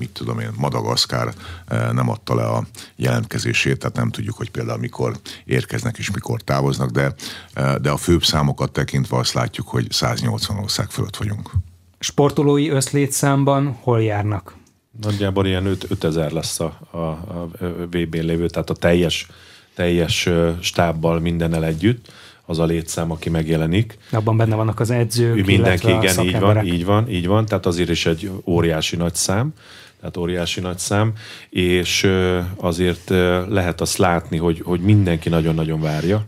[0.00, 1.34] mit tudom én, Madagaszkár
[1.66, 2.64] eh, nem adta le a
[2.96, 7.14] jelentkezését, tehát nem tudjuk, hogy például mikor érkeznek és mikor távoznak, de,
[7.52, 11.50] eh, de a főbb számokat tekintve azt látjuk, hogy 180 ország fölött vagyunk.
[11.98, 14.56] Sportolói összlétszámban hol járnak?
[15.00, 17.48] Nagyjából ilyen 5000 lesz a, a, a
[17.90, 19.26] VB lévő, tehát a teljes,
[19.74, 20.28] teljes
[20.60, 22.12] stábbal mindennel együtt
[22.50, 23.98] az a létszám, aki megjelenik.
[24.12, 27.90] Abban benne vannak az edzők, Mindenki, igen, így van, így van, így van, tehát azért
[27.90, 29.52] is egy óriási nagy szám
[30.00, 31.12] tehát óriási nagy szám,
[31.50, 32.10] és
[32.56, 33.08] azért
[33.48, 36.24] lehet azt látni, hogy, hogy mindenki nagyon-nagyon várja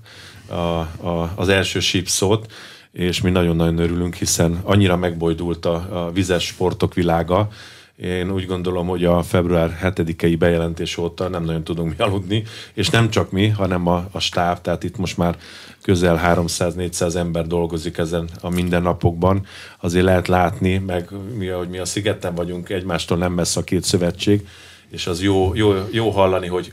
[0.46, 2.52] a, a, az első sípszót,
[2.92, 7.48] és mi nagyon-nagyon örülünk, hiszen annyira megbojdult a, a vizes sportok világa,
[7.96, 12.42] én úgy gondolom, hogy a február 7-i bejelentés óta nem nagyon tudunk mi aludni,
[12.74, 15.36] és nem csak mi, hanem a, a stáb, tehát itt most már
[15.82, 19.46] közel 300-400 ember dolgozik ezen a mindennapokban.
[19.80, 23.84] Azért lehet látni, meg mi, hogy mi a szigeten vagyunk, egymástól nem messze a két
[23.84, 24.48] szövetség,
[24.90, 26.72] és az jó, jó, jó hallani, hogy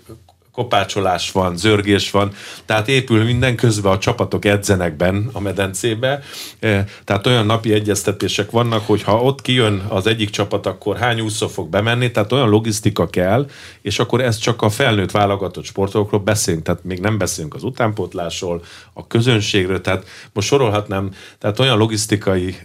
[0.59, 2.31] kopácsolás van, zörgés van,
[2.65, 6.21] tehát épül minden közben a csapatok edzenek benn a medencébe,
[6.59, 11.21] e, tehát olyan napi egyeztetések vannak, hogy ha ott kijön az egyik csapat, akkor hány
[11.21, 13.49] úszó fog bemenni, tehát olyan logisztika kell,
[13.81, 18.61] és akkor ez csak a felnőtt válogatott sportolókról beszélünk, tehát még nem beszélünk az utánpótlásról,
[18.99, 22.55] a közönségről, tehát most sorolhatnám, tehát olyan logisztikai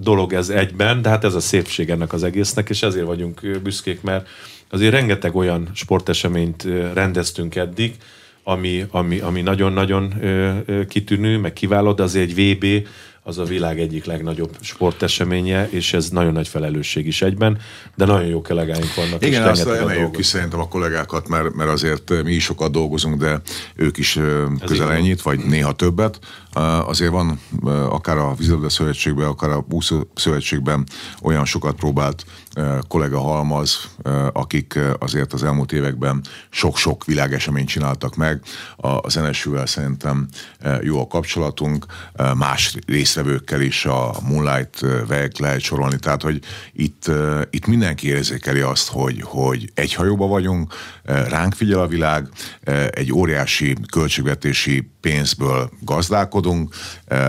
[0.00, 4.02] dolog ez egyben, de hát ez a szépség ennek az egésznek, és ezért vagyunk büszkék,
[4.02, 4.28] mert
[4.70, 7.94] azért rengeteg olyan sporteseményt rendeztünk eddig,
[8.42, 10.14] ami, ami, ami nagyon-nagyon
[10.88, 12.86] kitűnő, meg kiváló, de azért egy VB
[13.22, 17.58] az a világ egyik legnagyobb sporteseménye, és ez nagyon nagy felelősség is egyben,
[17.94, 19.26] de nagyon jó kollégáink vannak.
[19.26, 23.40] Igen, azt emeljük ki szerintem a kollégákat, mert, mert azért mi is sokat dolgozunk, de
[23.74, 24.18] ők is
[24.66, 26.18] közel ennyit, vagy néha többet.
[26.86, 27.40] Azért van
[27.88, 30.86] akár a Vízilabda Szövetségben, akár a Buszó Szövetségben
[31.22, 32.24] olyan sokat próbált
[32.88, 33.88] kollega halmaz,
[34.32, 38.40] akik azért az elmúlt években sok-sok világeseményt csináltak meg.
[38.76, 40.28] Az NSU-vel szerintem
[40.82, 41.86] jó a kapcsolatunk,
[42.36, 46.40] más részvevőkkel is a Moonlight Weg lehet sorolni, tehát hogy
[46.72, 47.10] itt,
[47.50, 50.74] itt mindenki érzékeli azt, hogy, hogy egy hajóba vagyunk,
[51.08, 52.28] ránk figyel a világ,
[52.90, 56.74] egy óriási költségvetési pénzből gazdálkodunk,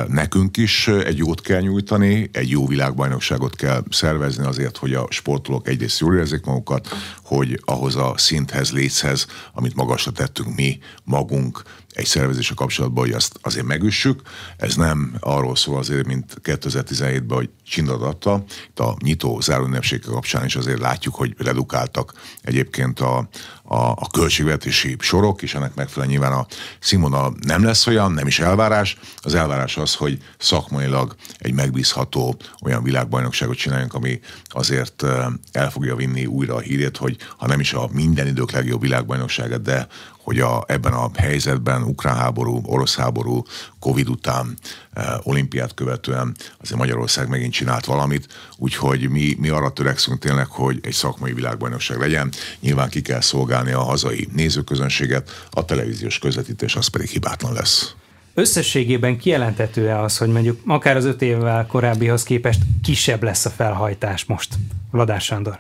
[0.08, 5.68] nekünk is egy jót kell nyújtani, egy jó világbajnokságot kell szervezni azért, hogy a sportolók
[5.68, 6.88] egyrészt jól érzik magukat,
[7.24, 11.62] hogy ahhoz a szinthez, léthez, amit magasra tettünk mi magunk,
[11.94, 14.22] egy szervezése kapcsolatban, hogy azt azért megüssük.
[14.58, 18.44] Ez nem arról szól azért, mint 2017-ben, hogy csindadatta.
[18.70, 23.28] Itt a nyitó záróünnepségek kapcsán is azért látjuk, hogy redukáltak egyébként a,
[23.72, 26.46] a, a költségvetési sorok, és ennek megfelelően nyilván a
[26.80, 28.98] színvonal nem lesz olyan, nem is elvárás.
[29.18, 35.06] Az elvárás az, hogy szakmailag egy megbízható olyan világbajnokságot csináljunk, ami azért
[35.52, 39.62] el fogja vinni újra a hírét, hogy ha nem is a minden idők legjobb világbajnokságát,
[39.62, 39.88] de
[40.30, 43.44] hogy a, ebben a helyzetben, ukrán háború, orosz háború,
[43.80, 44.58] Covid után,
[44.94, 48.28] eh, olimpiát követően azért Magyarország megint csinált valamit,
[48.58, 52.32] úgyhogy mi, mi arra törekszünk tényleg, hogy egy szakmai világbajnokság legyen.
[52.60, 57.94] Nyilván ki kell szolgálni a hazai nézőközönséget, a televíziós közvetítés az pedig hibátlan lesz.
[58.34, 64.26] Összességében kijelentető-e az, hogy mondjuk akár az öt évvel korábbihoz képest kisebb lesz a felhajtás
[64.26, 64.56] most?
[64.92, 65.60] Vladás Sándor.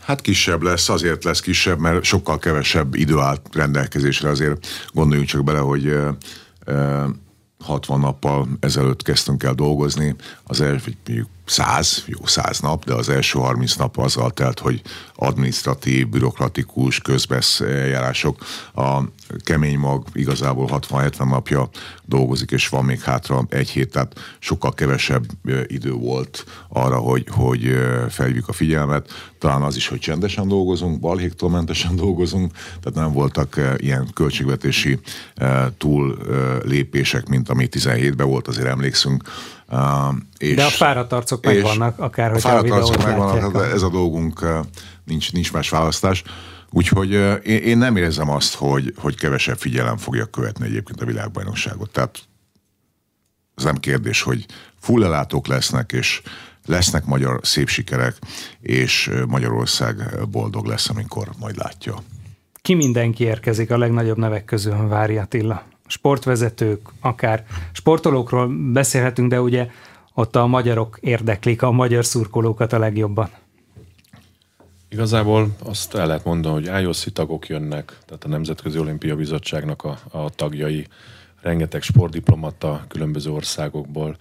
[0.00, 5.44] Hát kisebb lesz, azért lesz kisebb, mert sokkal kevesebb idő állt rendelkezésre, azért gondoljunk csak
[5.44, 5.96] bele, hogy
[7.64, 10.14] 60 nappal ezelőtt kezdtünk el dolgozni,
[10.44, 10.96] az első,
[11.46, 14.82] száz, jó száz nap, de az első 30 nap azzal telt, hogy
[15.14, 17.60] administratív, bürokratikus, közbesz.
[18.74, 19.00] A
[19.44, 21.68] kemény mag igazából 60-70 napja
[22.04, 25.24] dolgozik, és van még hátra egy hét, tehát sokkal kevesebb
[25.66, 27.76] idő volt arra, hogy, hogy
[28.08, 29.10] felhívjuk a figyelmet.
[29.38, 34.98] Talán az is, hogy csendesen dolgozunk, balhéktól mentesen dolgozunk, tehát nem voltak ilyen költségvetési
[35.78, 36.18] túl
[36.64, 39.22] lépések, mint ami 17-ben volt, azért emlékszünk
[40.38, 43.64] és, De a fáradt arcok megvannak, akár hogy a fáradt arcok megvannak, a...
[43.64, 44.46] ez a dolgunk,
[45.04, 46.22] nincs, nincs más választás.
[46.70, 47.12] Úgyhogy
[47.44, 51.90] én, én nem érzem azt, hogy, hogy kevesebb figyelem fogja követni egyébként a világbajnokságot.
[51.90, 52.18] Tehát
[53.54, 54.46] ez nem kérdés, hogy
[54.80, 56.22] fullelátók lesznek, és
[56.66, 58.16] lesznek magyar szép sikerek,
[58.60, 61.94] és Magyarország boldog lesz, amikor majd látja.
[62.62, 65.62] Ki mindenki érkezik a legnagyobb nevek közül, Vári Attila?
[65.86, 69.70] Sportvezetők, akár sportolókról beszélhetünk, de ugye
[70.14, 73.30] ott a magyarok érdeklik a magyar szurkolókat a legjobban.
[74.88, 79.98] Igazából azt el lehet mondani, hogy IOC tagok jönnek, tehát a Nemzetközi Olimpia Bizottságnak a,
[80.10, 80.86] a tagjai,
[81.40, 84.16] rengeteg sportdiplomata különböző országokból.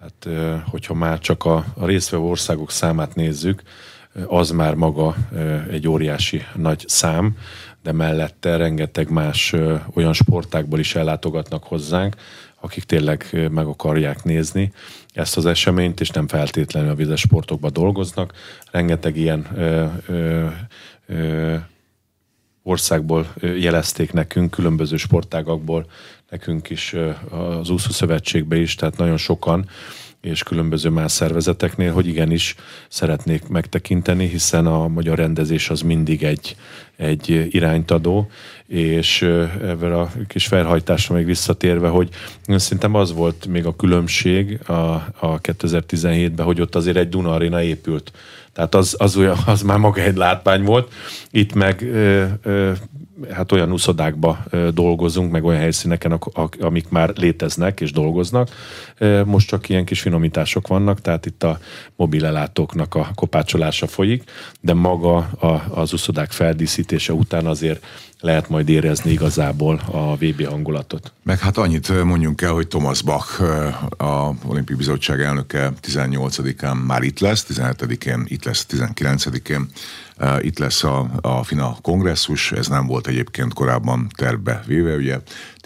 [0.00, 0.28] Hát,
[0.70, 3.62] hogyha már csak a, a résztvevő országok számát nézzük,
[4.26, 5.16] az már maga
[5.70, 7.36] egy óriási nagy szám,
[7.82, 9.54] de mellette rengeteg más
[9.94, 12.16] olyan sportákból is ellátogatnak hozzánk,
[12.60, 14.72] akik tényleg meg akarják nézni
[15.12, 18.32] ezt az eseményt, és nem feltétlenül a vizes sportokban dolgoznak.
[18.70, 20.46] Rengeteg ilyen ö, ö,
[21.06, 21.56] ö,
[22.62, 25.90] országból jelezték nekünk, különböző sportágakból,
[26.30, 26.94] nekünk is
[27.58, 29.68] az úszó szövetségbe is, tehát nagyon sokan
[30.28, 32.54] és különböző más szervezeteknél, hogy igenis
[32.88, 36.56] szeretnék megtekinteni, hiszen a magyar rendezés az mindig egy,
[36.96, 38.30] egy irányt adó,
[38.66, 39.22] és
[39.62, 42.08] ebben a kis felhajtásra még visszatérve, hogy
[42.46, 47.62] szerintem az volt még a különbség a, a 2017-ben, hogy ott azért egy Duna Arena
[47.62, 48.12] épült.
[48.52, 50.92] Tehát az, az, olyan, az már maga egy látvány volt.
[51.30, 52.72] Itt meg ö, ö,
[53.30, 56.20] hát olyan uszodákba dolgozunk, meg olyan helyszíneken,
[56.60, 58.48] amik már léteznek és dolgoznak.
[59.24, 61.58] Most csak ilyen kis finomítások vannak, tehát itt a
[61.96, 65.16] mobilelátóknak a kopácsolása folyik, de maga
[65.70, 67.84] az uszodák feldíszítése után azért
[68.20, 71.12] lehet majd érezni igazából a VB hangulatot.
[71.22, 73.42] Meg hát annyit mondjunk el, hogy Thomas Bach,
[73.96, 79.68] a Olimpiai Bizottság elnöke 18-án már itt lesz, 17-én itt lesz, 19-én
[80.40, 85.18] itt lesz a, a FINA kongresszus, ez nem volt egyébként korábban tervbe véve, ugye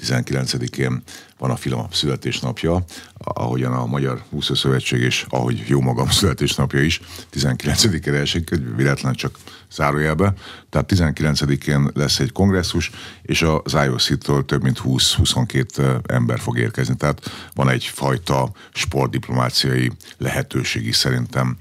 [0.03, 1.03] 19-én
[1.43, 2.85] van a FILA születésnapja,
[3.19, 7.01] ahogyan a Magyar Úszószövetség és ahogy jó magam születésnapja is,
[7.33, 9.39] 19-ére esik, véletlen csak
[9.73, 10.35] zárójelbe.
[10.71, 12.91] Tehát 19-én lesz egy kongresszus,
[13.23, 16.97] és az IOC-től több mint 20-22 ember fog érkezni.
[16.97, 21.57] Tehát van egyfajta sportdiplomáciai lehetőség is szerintem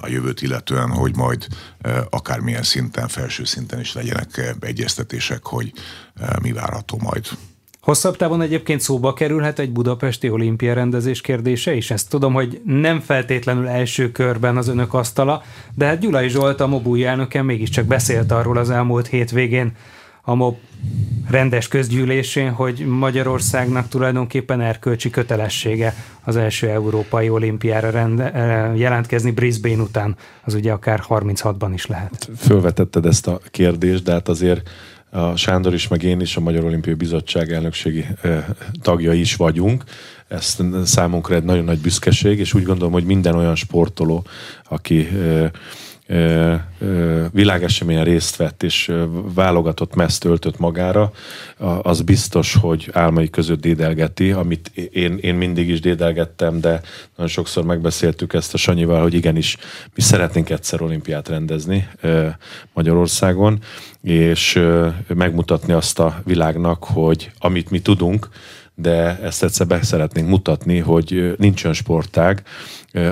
[0.00, 1.46] a jövőt illetően, hogy majd
[2.10, 5.72] akármilyen szinten, felső szinten is legyenek egyeztetések, hogy
[6.42, 7.26] mi várható majd.
[7.86, 11.90] Hosszabb távon egyébként szóba kerülhet egy budapesti olimpia rendezés kérdése is.
[11.90, 15.42] Ezt tudom, hogy nem feltétlenül első körben az önök asztala,
[15.74, 19.72] de hát Gyulai Zsolt, a MOBU elnöke mégiscsak beszélt arról az elmúlt hétvégén
[20.22, 20.56] a MOB
[21.30, 25.94] rendes közgyűlésén, hogy Magyarországnak tulajdonképpen erkölcsi kötelessége
[26.24, 30.16] az első európai olimpiára rende, eh, jelentkezni Brisbane után.
[30.44, 32.30] Az ugye akár 36-ban is lehet.
[32.36, 34.70] Fölvetetted ezt a kérdést, de hát azért
[35.10, 38.06] a Sándor is, meg én is a Magyar Olimpiai Bizottság elnökségi
[38.82, 39.84] tagja is vagyunk.
[40.28, 44.26] Ez számunkra egy nagyon nagy büszkeség, és úgy gondolom, hogy minden olyan sportoló,
[44.68, 45.08] aki
[47.36, 48.92] világeseményen részt vett és
[49.34, 51.12] válogatott meszt öltött magára,
[51.82, 56.80] az biztos, hogy álmai között dédelgeti, amit én, én mindig is dédelgettem, de
[57.16, 59.56] nagyon sokszor megbeszéltük ezt a Sanyival, hogy igenis
[59.94, 61.88] mi szeretnénk egyszer olimpiát rendezni
[62.72, 63.58] Magyarországon,
[64.02, 64.62] és
[65.06, 68.28] megmutatni azt a világnak, hogy amit mi tudunk,
[68.74, 72.42] de ezt egyszer be szeretnénk mutatni, hogy nincs olyan sportág,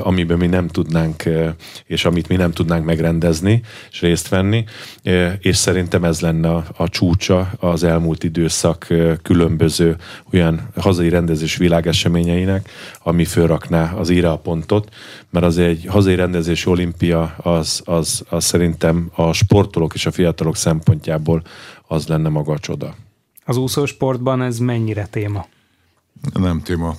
[0.01, 1.23] amiben mi nem tudnánk,
[1.87, 4.65] és amit mi nem tudnánk megrendezni és részt venni,
[5.39, 8.87] és szerintem ez lenne a, a csúcsa az elmúlt időszak
[9.23, 9.97] különböző
[10.33, 12.69] olyan hazai rendezés világeseményeinek,
[13.03, 14.89] ami fölrakná az íra pontot,
[15.31, 20.57] mert az egy hazai rendezési olimpia, az, az, az szerintem a sportolók és a fiatalok
[20.57, 21.43] szempontjából
[21.87, 22.95] az lenne maga a csoda.
[23.45, 25.47] Az úszósportban ez mennyire téma?
[26.33, 26.97] Nem téma.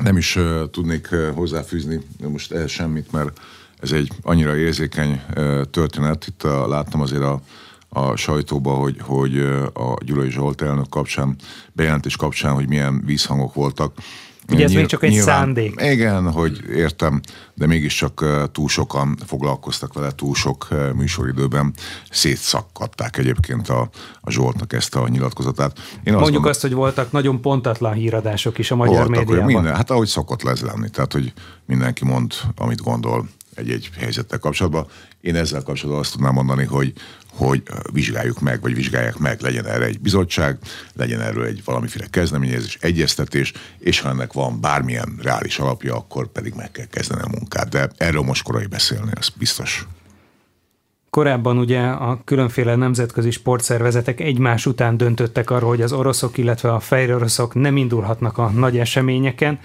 [0.00, 3.40] Nem is uh, tudnék uh, hozzáfűzni most ehhez semmit, mert
[3.78, 6.26] ez egy annyira érzékeny uh, történet.
[6.26, 7.40] Itt uh, láttam azért a,
[7.88, 9.38] a sajtóba, hogy, hogy
[9.72, 11.36] a Gyulai Zsolt elnök kapcsán,
[11.72, 13.94] bejelentés kapcsán, hogy milyen vízhangok voltak.
[14.48, 15.80] Ugye ez Nyilv, még csak egy nyilván, szándék.
[15.80, 17.20] Igen, hogy értem,
[17.54, 21.74] de mégiscsak túl sokan foglalkoztak vele, túl sok műsoridőben
[22.10, 25.78] szétszakadták egyébként a, a Zsoltnak ezt a nyilatkozatát.
[25.78, 29.52] Én Mondjuk azt, mondom, azt, hogy voltak nagyon pontatlan híradások is a magyar voltak, médiában.
[29.52, 31.32] Minden, hát ahogy szokott lesz lenni, tehát hogy
[31.66, 34.86] mindenki mond, amit gondol egy-egy helyzettel kapcsolatban.
[35.20, 36.92] Én ezzel kapcsolatban azt tudnám mondani, hogy,
[37.30, 37.62] hogy
[37.92, 40.58] vizsgáljuk meg, vagy vizsgálják meg, legyen erre egy bizottság,
[40.94, 46.54] legyen erről egy valamiféle kezdeményezés, egyeztetés, és ha ennek van bármilyen reális alapja, akkor pedig
[46.54, 47.68] meg kell kezdeni a munkát.
[47.68, 49.86] De erről most korai beszélni, az biztos.
[51.10, 56.80] Korábban ugye a különféle nemzetközi sportszervezetek egymás után döntöttek arról, hogy az oroszok, illetve a
[56.80, 59.58] fehér oroszok nem indulhatnak a nagy eseményeken.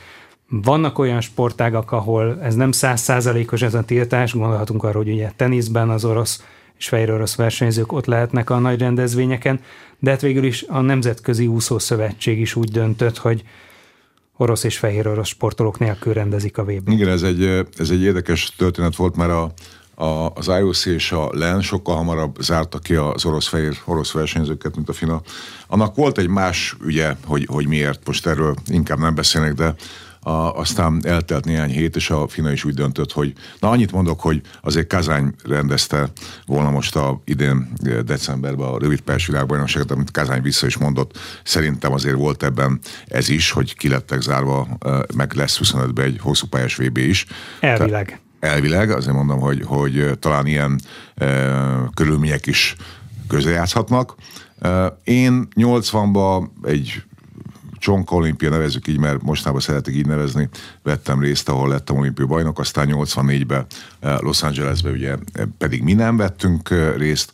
[0.50, 5.90] Vannak olyan sportágak, ahol ez nem százszázalékos ez a tiltás, gondolhatunk arra, hogy ugye teniszben
[5.90, 6.44] az orosz
[6.78, 9.60] és fehér orosz versenyzők ott lehetnek a nagy rendezvényeken,
[10.00, 13.44] de hát végül is a Nemzetközi Úszószövetség is úgy döntött, hogy
[14.38, 17.44] orosz és fehér orosz sportolók nélkül rendezik a vb Igen, ez egy,
[17.78, 19.52] ez egy érdekes történet volt, mert a,
[20.04, 24.90] a, az IOC és a LEN sokkal hamarabb zárta ki az orosz-fehér orosz versenyzőket, mint
[24.90, 25.22] a FINA.
[25.68, 29.76] Annak volt egy más ügye, hogy, hogy miért, most erről inkább nem beszélnek, de
[30.28, 34.22] a, aztán eltelt néhány hét, és a FINA is úgy döntött, hogy na annyit mondok,
[34.22, 36.12] hogy azért Kazány rendezte
[36.46, 37.72] volna most a idén
[38.06, 41.18] decemberben a rövid pers világbajnokságot, amit Kazány vissza is mondott.
[41.44, 44.68] Szerintem azért volt ebben ez is, hogy ki lettek zárva,
[45.16, 47.26] meg lesz 25-ben egy hosszú pályás VB is.
[47.60, 48.20] Elvileg.
[48.40, 50.80] Te, elvileg, azért mondom, hogy, hogy talán ilyen
[51.16, 51.54] e,
[51.94, 52.76] körülmények is
[53.28, 54.16] közrejátszhatnak.
[55.04, 57.04] Én 80-ban egy
[57.88, 60.50] Csonka olimpia nevezük így, mert mostanában szeretik így nevezni,
[60.84, 63.66] vettem részt, ahol lettem olimpia bajnok, aztán 84-ben
[64.00, 65.16] Los Angelesben ugye
[65.58, 67.32] pedig mi nem vettünk részt,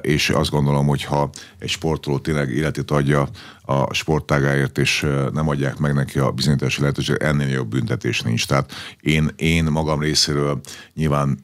[0.00, 3.28] és azt gondolom, hogy ha egy sportoló tényleg életét adja
[3.62, 8.46] a sportágáért, és nem adják meg neki a bizonyítási lehetőséget, ennél jobb büntetés nincs.
[8.46, 10.60] Tehát én, én magam részéről
[10.94, 11.38] nyilván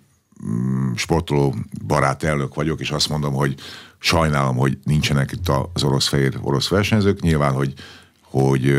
[0.46, 1.54] mm, sportoló
[1.86, 3.54] barát elnök vagyok, és azt mondom, hogy
[3.98, 7.20] sajnálom, hogy nincsenek itt az orosz-fehér orosz versenyzők.
[7.20, 7.74] Nyilván, hogy
[8.32, 8.70] hogy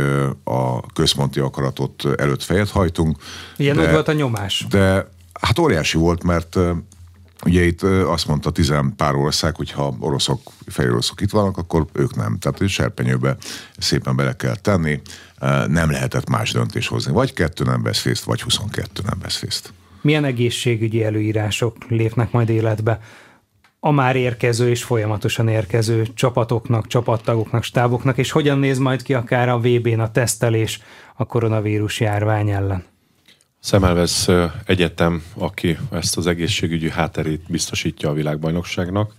[0.43, 3.17] a központi akaratot előtt fejet hajtunk.
[3.57, 4.65] Ilyen de, volt a nyomás.
[4.69, 5.09] De
[5.41, 6.57] hát óriási volt, mert
[7.45, 11.85] ugye itt azt mondta tizen pár ország, hogy ha oroszok, fehér oroszok itt vannak, akkor
[11.93, 12.37] ők nem.
[12.39, 13.37] Tehát hogy serpenyőbe
[13.77, 15.01] szépen bele kell tenni,
[15.67, 17.11] nem lehetett más döntés hozni.
[17.11, 19.73] Vagy kettő nem vesz részt, vagy 22 nem vesz részt.
[20.01, 22.99] Milyen egészségügyi előírások lépnek majd életbe?
[23.85, 29.49] A már érkező és folyamatosan érkező csapatoknak, csapattagoknak, stáboknak, és hogyan néz majd ki akár
[29.49, 30.81] a VB-n a tesztelés
[31.15, 32.83] a koronavírus járvány ellen?
[33.59, 34.29] Szemelvesz
[34.65, 39.13] egyetem, aki ezt az egészségügyi hátterét biztosítja a világbajnokságnak,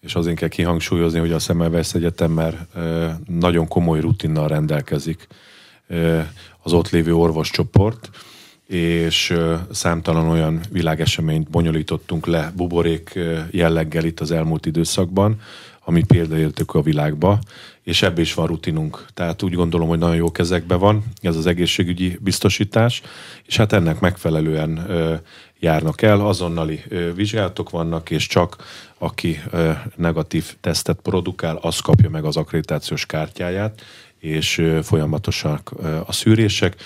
[0.00, 2.66] és azért kell kihangsúlyozni, hogy a Szemelvesz Egyetem már
[3.26, 5.26] nagyon komoly rutinnal rendelkezik
[6.62, 8.10] az ott lévő orvoscsoport,
[8.66, 9.34] és
[9.70, 13.18] számtalan olyan világeseményt bonyolítottunk le buborék
[13.50, 15.40] jelleggel itt az elmúlt időszakban,
[15.84, 17.38] ami példaértük a világba,
[17.82, 19.04] és ebbe is van rutinunk.
[19.14, 23.02] Tehát úgy gondolom, hogy nagyon jó kezekben van ez az egészségügyi biztosítás,
[23.46, 24.86] és hát ennek megfelelően
[25.58, 26.82] járnak el, azonnali
[27.14, 28.56] vizsgálatok vannak, és csak
[28.98, 29.40] aki
[29.96, 33.82] negatív tesztet produkál, az kapja meg az akkreditációs kártyáját,
[34.18, 34.80] és ö,
[36.06, 36.76] a szűrések.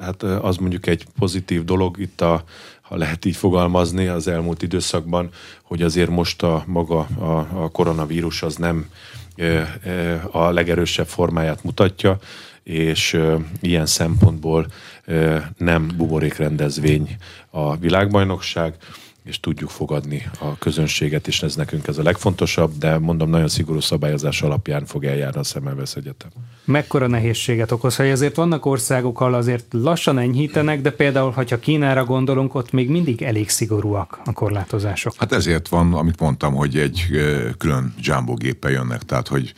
[0.00, 2.44] Hát az mondjuk egy pozitív dolog itt a,
[2.80, 5.28] ha lehet így fogalmazni az elmúlt időszakban,
[5.62, 8.88] hogy azért most a maga a, a koronavírus az nem
[10.30, 12.18] a legerősebb formáját mutatja,
[12.62, 13.20] és
[13.60, 14.66] ilyen szempontból
[15.56, 17.16] nem buborékrendezvény
[17.50, 18.74] a világbajnokság,
[19.24, 23.80] és tudjuk fogadni a közönséget, és ez nekünk ez a legfontosabb, de mondom, nagyon szigorú
[23.80, 26.30] szabályozás alapján fog eljárni a Szemelvesz Egyetem.
[26.64, 32.04] Mekkora nehézséget okoz, hogy azért vannak országok, ahol azért lassan enyhítenek, de például, ha Kínára
[32.04, 35.12] gondolunk, ott még mindig elég szigorúak a korlátozások.
[35.16, 37.06] Hát ezért van, amit mondtam, hogy egy
[37.58, 39.54] külön jumbo géppel jönnek, tehát hogy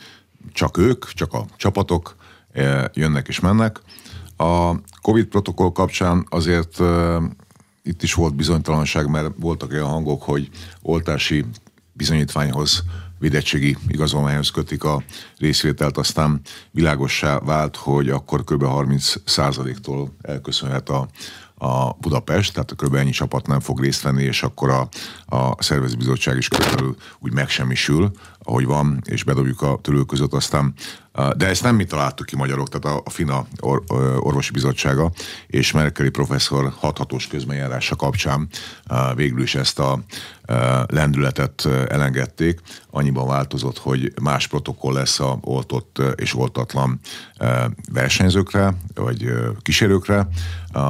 [0.53, 2.15] csak ők, csak a csapatok
[2.93, 3.81] jönnek és mennek.
[4.37, 4.71] A
[5.01, 6.81] COVID protokoll kapcsán azért
[7.83, 10.49] itt is volt bizonytalanság, mert voltak olyan hangok, hogy
[10.81, 11.45] oltási
[11.93, 12.83] bizonyítványhoz,
[13.19, 15.03] védettségi igazolványhoz kötik a
[15.37, 16.41] részvételt, aztán
[16.71, 18.63] világossá vált, hogy akkor kb.
[18.65, 21.07] 30% tól elköszönhet a,
[21.55, 22.95] a Budapest, tehát kb.
[22.95, 24.87] ennyi csapat nem fog részt venni, és akkor a,
[25.37, 30.73] a szervezőbizottság is körülbelül úgy megsemmisül, ahogy van, és bedobjuk a tőlők között, aztán
[31.37, 33.83] de ezt nem mi találtuk ki magyarok, tehát a, FINA or,
[34.19, 35.11] orvosi bizottsága
[35.47, 38.47] és Merkeli professzor hathatós közbenjárása kapcsán
[39.15, 39.99] végül is ezt a
[40.87, 42.59] lendületet elengedték.
[42.89, 46.99] Annyiban változott, hogy más protokoll lesz a oltott és oltatlan
[47.91, 50.27] versenyzőkre, vagy kísérőkre,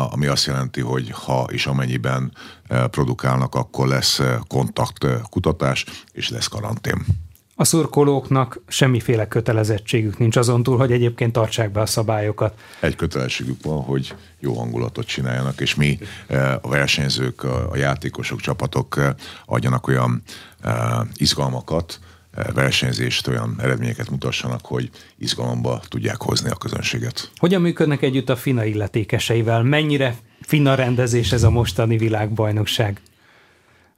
[0.10, 2.32] ami azt jelenti, hogy ha és amennyiben
[2.68, 7.06] produkálnak, akkor lesz kontakt kutatás, és lesz karantén.
[7.56, 12.60] A szurkolóknak semmiféle kötelezettségük nincs azon túl, hogy egyébként tartsák be a szabályokat.
[12.80, 18.98] Egy kötelességük van, hogy jó hangulatot csináljanak, és mi eh, a versenyzők, a játékosok, csapatok
[18.98, 19.14] eh,
[19.46, 20.22] adjanak olyan
[20.62, 20.74] eh,
[21.16, 22.00] izgalmakat,
[22.54, 27.32] versenyzést, olyan eredményeket mutassanak, hogy izgalomba tudják hozni a közönséget.
[27.36, 29.64] Hogyan működnek együtt a FINA illetékeseivel?
[29.64, 33.02] Mennyire FINA rendezés ez a mostani világbajnokság?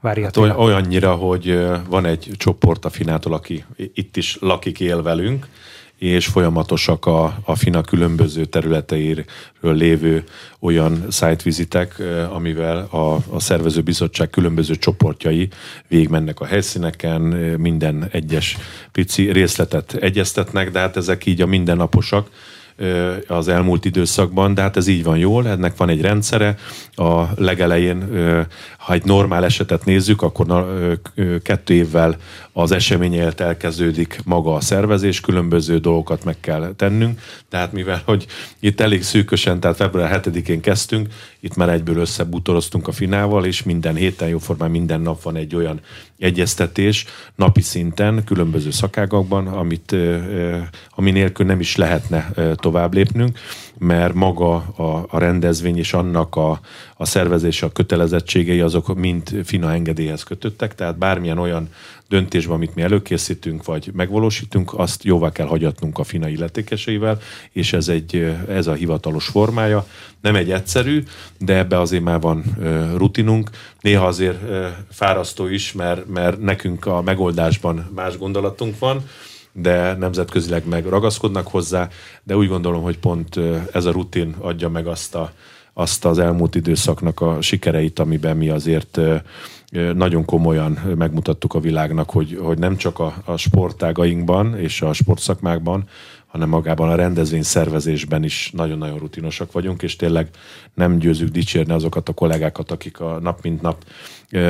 [0.01, 5.47] Hát olyannyira, hogy van egy csoport a Finától, aki itt is lakik, él velünk,
[5.97, 9.25] és folyamatosak a, a FINA különböző területeiről
[9.61, 10.23] lévő
[10.59, 15.49] olyan szájtvizitek, amivel a, a szervezőbizottság különböző csoportjai
[15.87, 17.21] végigmennek a helyszíneken,
[17.57, 18.57] minden egyes
[18.91, 22.29] pici részletet egyeztetnek, de hát ezek így a mindennaposak,
[23.27, 26.57] az elmúlt időszakban, de hát ez így van jól, ennek van egy rendszere.
[26.95, 28.07] A legelején,
[28.77, 30.67] ha egy normál esetet nézzük, akkor
[31.43, 32.17] kettő évvel
[32.53, 37.19] az eseményelt elkezdődik maga a szervezés, különböző dolgokat meg kell tennünk,
[37.49, 38.25] tehát mivel, hogy
[38.59, 41.07] itt elég szűkösen, tehát február 7-én kezdtünk,
[41.39, 45.79] itt már egyből összebutoroztunk a finával, és minden héten, jóformán minden nap van egy olyan
[46.17, 47.05] egyeztetés
[47.35, 49.95] napi szinten, különböző szakágakban, amit,
[50.89, 52.31] ami nélkül nem is lehetne
[52.65, 53.39] tovább lépnünk,
[53.77, 56.59] mert maga a, a rendezvény és annak a,
[56.97, 61.69] a szervezése, a kötelezettségei azok mind FINA engedélyhez kötöttek, tehát bármilyen olyan
[62.09, 67.19] döntésben, amit mi előkészítünk, vagy megvalósítunk, azt jóvá kell hagyatnunk a FINA illetékeseivel,
[67.51, 69.87] és ez, egy, ez a hivatalos formája.
[70.21, 71.03] Nem egy egyszerű,
[71.37, 72.43] de ebbe azért már van
[72.95, 73.49] rutinunk.
[73.81, 74.37] Néha azért
[74.91, 79.03] fárasztó is, mert, mert nekünk a megoldásban más gondolatunk van,
[79.57, 81.89] de nemzetközileg meg ragaszkodnak hozzá,
[82.23, 83.39] de úgy gondolom, hogy pont
[83.71, 85.31] ez a rutin adja meg azt, a,
[85.73, 88.99] azt az elmúlt időszaknak a sikereit, amiben mi azért
[89.93, 95.83] nagyon komolyan megmutattuk a világnak, hogy, hogy nem csak a, a sportágainkban és a sportszakmákban,
[96.27, 100.29] hanem magában a rendezvény szervezésben is nagyon-nagyon rutinosak vagyunk, és tényleg
[100.73, 103.85] nem győzünk dicsérni azokat a kollégákat, akik a nap mint nap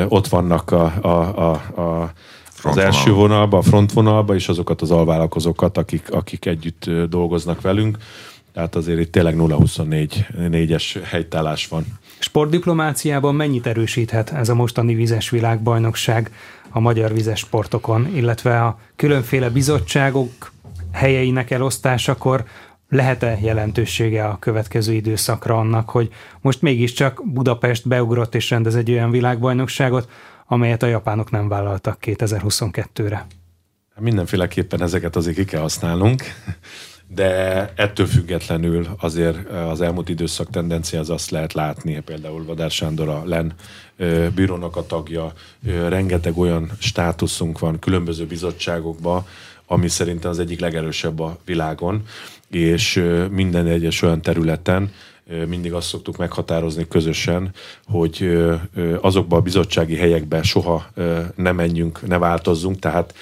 [0.08, 2.14] ott vannak a, a, a, a
[2.64, 7.98] az első vonalba, a frontvonalba, és azokat az alvállalkozókat, akik, akik együtt dolgoznak velünk.
[8.54, 11.86] Tehát azért itt tényleg 0-24 es helytállás van.
[12.20, 16.32] Sportdiplomáciában mennyit erősíthet ez a mostani vizes világbajnokság
[16.70, 20.52] a magyar vizes sportokon, illetve a különféle bizottságok
[20.92, 22.46] helyeinek elosztásakor
[22.90, 26.10] lehet-e jelentősége a következő időszakra annak, hogy
[26.42, 30.10] most mégiscsak Budapest beugrott és rendez egy olyan világbajnokságot,
[30.46, 33.26] amelyet a japánok nem vállaltak 2022-re?
[34.00, 36.24] Mindenféleképpen ezeket azért ki kell használnunk
[37.08, 43.24] de ettől függetlenül azért az elmúlt időszak tendenciáz azt lehet látni, például Vadár Sándor a
[43.26, 43.54] LEN
[44.36, 45.34] bírónak a tagja,
[45.88, 49.26] rengeteg olyan státuszunk van különböző bizottságokban,
[49.66, 52.04] ami szerintem az egyik legerősebb a világon,
[52.50, 54.92] és minden egyes olyan területen
[55.48, 57.52] mindig azt szoktuk meghatározni közösen,
[57.86, 58.38] hogy
[59.02, 60.86] azokba a bizottsági helyekbe soha
[61.36, 63.14] ne menjünk, ne változzunk, tehát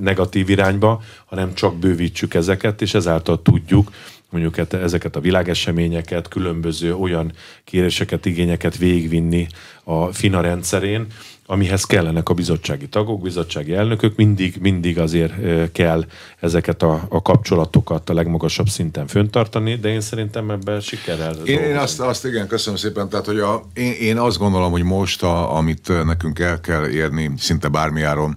[0.00, 3.90] negatív irányba, hanem csak bővítsük ezeket, és ezáltal tudjuk,
[4.34, 7.32] mondjuk e- ezeket a világeseményeket, különböző olyan
[7.64, 9.46] kéréseket, igényeket végigvinni
[9.84, 11.06] a FINA rendszerén,
[11.46, 15.32] amihez kellenek a bizottsági tagok, bizottsági elnökök, mindig, mindig azért
[15.72, 16.04] kell
[16.40, 21.34] ezeket a, a kapcsolatokat a legmagasabb szinten föntartani, de én szerintem ebben sikerrel.
[21.44, 24.82] Én, én azt, azt igen, köszönöm szépen, tehát hogy a, én, én azt gondolom, hogy
[24.82, 28.34] most, a, amit nekünk el kell érni, szinte bármiáron,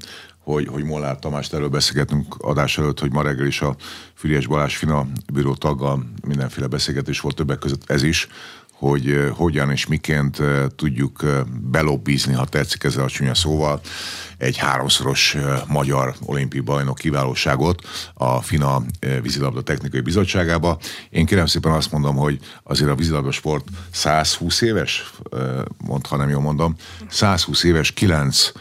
[0.54, 3.76] hogy, hogy Molnár Tamást erről beszélgetünk adás előtt, hogy ma reggel is a
[4.14, 8.28] Füriás Balázs Fina bíró taggal mindenféle beszélgetés volt többek között ez is,
[8.78, 10.42] hogy hogyan és miként
[10.76, 11.26] tudjuk
[11.62, 13.82] belobbizni, ha tetszik ezzel a csúnya szóval,
[14.38, 17.82] egy háromszoros magyar olimpiai bajnok kiválóságot
[18.14, 18.84] a FINA
[19.22, 20.78] vízilabda technikai bizottságába.
[21.10, 25.12] Én kérem szépen azt mondom, hogy azért a vízilabda sport 120 éves,
[25.78, 26.76] mond, ha nem jól mondom,
[27.10, 28.52] 120 éves, 9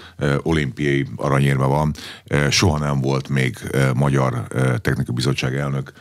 [0.42, 1.94] olimpiai aranyérme van,
[2.50, 3.58] soha nem volt még
[3.94, 4.46] magyar
[4.80, 5.92] technikai bizottság elnök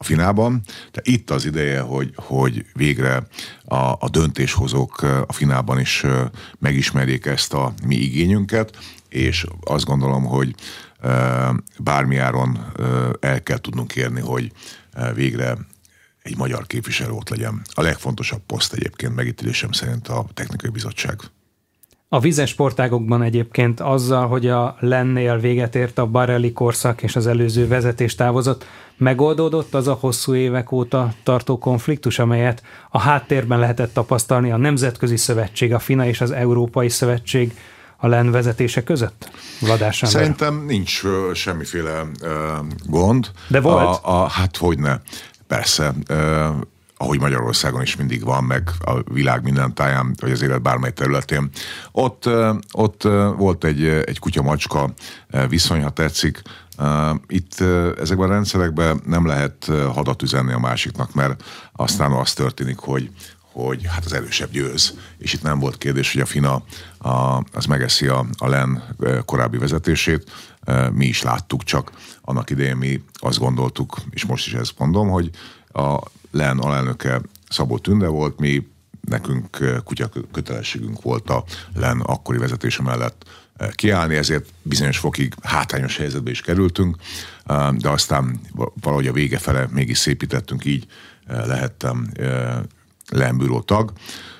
[0.00, 0.60] a finában.
[0.92, 3.26] De itt az ideje, hogy, hogy végre
[3.64, 6.04] a, a döntéshozók a finában is
[6.58, 8.76] megismerjék ezt a mi igényünket,
[9.08, 10.54] és azt gondolom, hogy
[11.78, 12.72] bármiáron
[13.20, 14.52] el kell tudnunk érni, hogy
[15.14, 15.56] végre
[16.22, 17.62] egy magyar képviselő ott legyen.
[17.72, 21.20] A legfontosabb poszt egyébként megítélésem szerint a technikai bizottság.
[22.08, 27.26] A vizes sportágokban egyébként azzal, hogy a lennél véget ért a Barelli korszak és az
[27.26, 28.66] előző vezetés távozott,
[28.98, 35.16] megoldódott az a hosszú évek óta tartó konfliktus, amelyet a háttérben lehetett tapasztalni a Nemzetközi
[35.16, 37.54] Szövetség, a FINA és az Európai Szövetség
[37.96, 39.30] a LEN vezetése között?
[39.60, 42.30] Vadás Szerintem nincs uh, semmiféle uh,
[42.86, 43.30] gond.
[43.48, 44.04] De volt?
[44.04, 45.00] A, a, hát hogyne.
[45.46, 45.94] Persze.
[46.10, 46.16] Uh,
[47.00, 51.50] ahogy Magyarországon is mindig van, meg a világ minden táján, vagy az élet bármely területén.
[51.92, 52.28] Ott,
[52.72, 53.02] ott
[53.36, 54.92] volt egy, egy kutya-macska
[55.48, 56.42] viszony, ha tetszik.
[57.26, 57.60] Itt
[58.00, 63.10] ezekben a rendszerekben nem lehet hadat üzenni a másiknak, mert aztán az történik, hogy,
[63.52, 64.94] hogy hát az erősebb győz.
[65.18, 66.62] És itt nem volt kérdés, hogy a FINA
[66.98, 68.82] a, az megeszi a, a LEN
[69.24, 70.30] korábbi vezetését.
[70.92, 75.30] Mi is láttuk, csak annak idején mi azt gondoltuk, és most is ezt mondom, hogy
[75.72, 75.98] a
[76.30, 78.66] LEN alelnöke Szabó Tünde volt, mi
[79.00, 83.24] nekünk kutya kötelességünk volt a LEN akkori vezetése mellett
[83.72, 86.96] kiállni, ezért bizonyos fokig hátrányos helyzetbe is kerültünk,
[87.76, 88.40] de aztán
[88.80, 90.86] valahogy a vége fele mégis szépítettünk, így
[91.26, 92.10] lehettem
[93.10, 93.92] lembűró tag.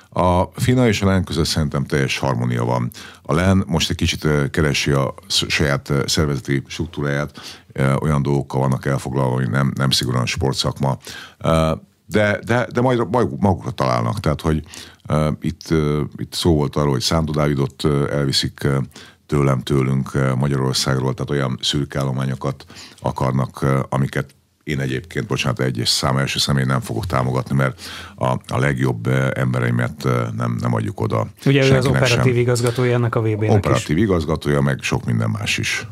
[0.09, 2.91] A FINA és a LEN között szerintem teljes harmónia van.
[3.21, 7.39] A LEN most egy kicsit keresi a saját szervezeti struktúráját,
[7.99, 10.97] olyan dolgokkal vannak elfoglalva, hogy nem, nem szigorúan sportszakma,
[12.05, 13.09] de, de, de majd
[13.39, 14.19] magukra találnak.
[14.19, 14.63] Tehát, hogy
[15.41, 15.73] itt,
[16.17, 18.67] itt szó volt arról, hogy Szándó Dávidot elviszik
[19.25, 22.65] tőlem, tőlünk Magyarországról, tehát olyan szürkállományokat
[23.01, 24.35] akarnak, amiket
[24.69, 27.81] én egyébként, bocsánat, egyes szám első személy nem fogok támogatni, mert
[28.15, 30.03] a, a legjobb embereimet
[30.35, 31.27] nem, nem adjuk oda.
[31.45, 32.35] Ugye ő az operatív sem.
[32.35, 34.03] igazgatója ennek a VB-nek Operatív is.
[34.03, 35.87] igazgatója, meg sok minden más is.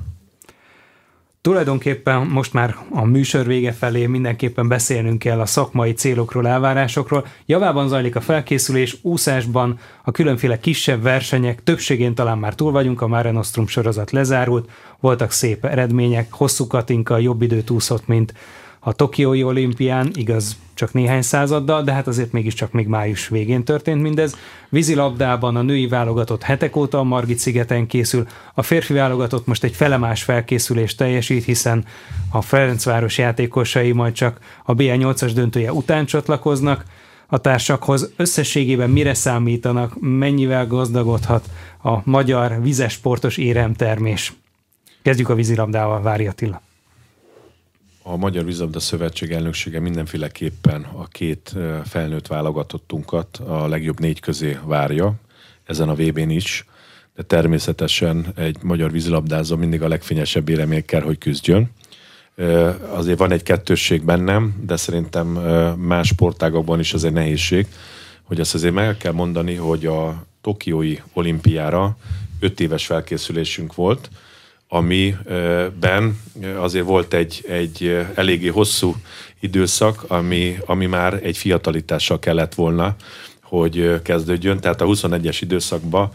[1.48, 7.26] Tulajdonképpen most már a műsor vége felé mindenképpen beszélnünk kell a szakmai célokról, elvárásokról.
[7.46, 13.08] Javában zajlik a felkészülés, úszásban a különféle kisebb versenyek, többségén talán már túl vagyunk, a
[13.08, 14.70] Mare Nostrum sorozat lezárult,
[15.00, 18.34] voltak szép eredmények, hosszú Katinka jobb időt úszott, mint
[18.88, 24.02] a Tokiói olimpián, igaz, csak néhány századdal, de hát azért mégiscsak még május végén történt
[24.02, 24.36] mindez.
[24.70, 29.76] Vízilabdában a női válogatott hetek óta a Margit szigeten készül, a férfi válogatott most egy
[29.76, 31.86] felemás felkészülést teljesít, hiszen
[32.32, 36.84] a Ferencváros játékosai majd csak a BL8-as döntője után csatlakoznak,
[37.28, 41.50] a társakhoz összességében mire számítanak, mennyivel gazdagodhat
[41.84, 44.34] a magyar vizesportos éremtermés.
[45.02, 46.62] Kezdjük a vízilabdával, Vári Attila
[48.10, 51.56] a Magyar Vízabda Szövetség elnöksége mindenféleképpen a két
[51.86, 55.14] felnőtt válogatottunkat a legjobb négy közé várja,
[55.64, 56.66] ezen a VB-n is,
[57.16, 61.72] de természetesen egy magyar vízilabdázó mindig a legfényesebb éremény kell, hogy küzdjön.
[62.90, 65.28] Azért van egy kettősség bennem, de szerintem
[65.78, 67.68] más sportágokban is az egy nehézség,
[68.24, 71.98] hogy azt azért meg kell mondani, hogy a Tokiói olimpiára
[72.40, 74.10] öt éves felkészülésünk volt,
[74.68, 76.20] amiben
[76.58, 78.96] azért volt egy, egy eléggé hosszú
[79.40, 82.96] időszak, ami, ami már egy fiatalitással kellett volna,
[83.42, 84.60] hogy kezdődjön.
[84.60, 86.12] Tehát a 21-es időszakban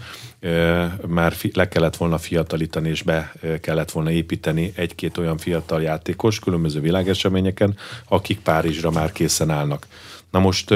[1.07, 6.81] már le kellett volna fiatalítani, és be kellett volna építeni egy-két olyan fiatal játékos különböző
[6.81, 7.77] világeseményeken,
[8.09, 9.87] akik Párizsra már készen állnak.
[10.31, 10.75] Na most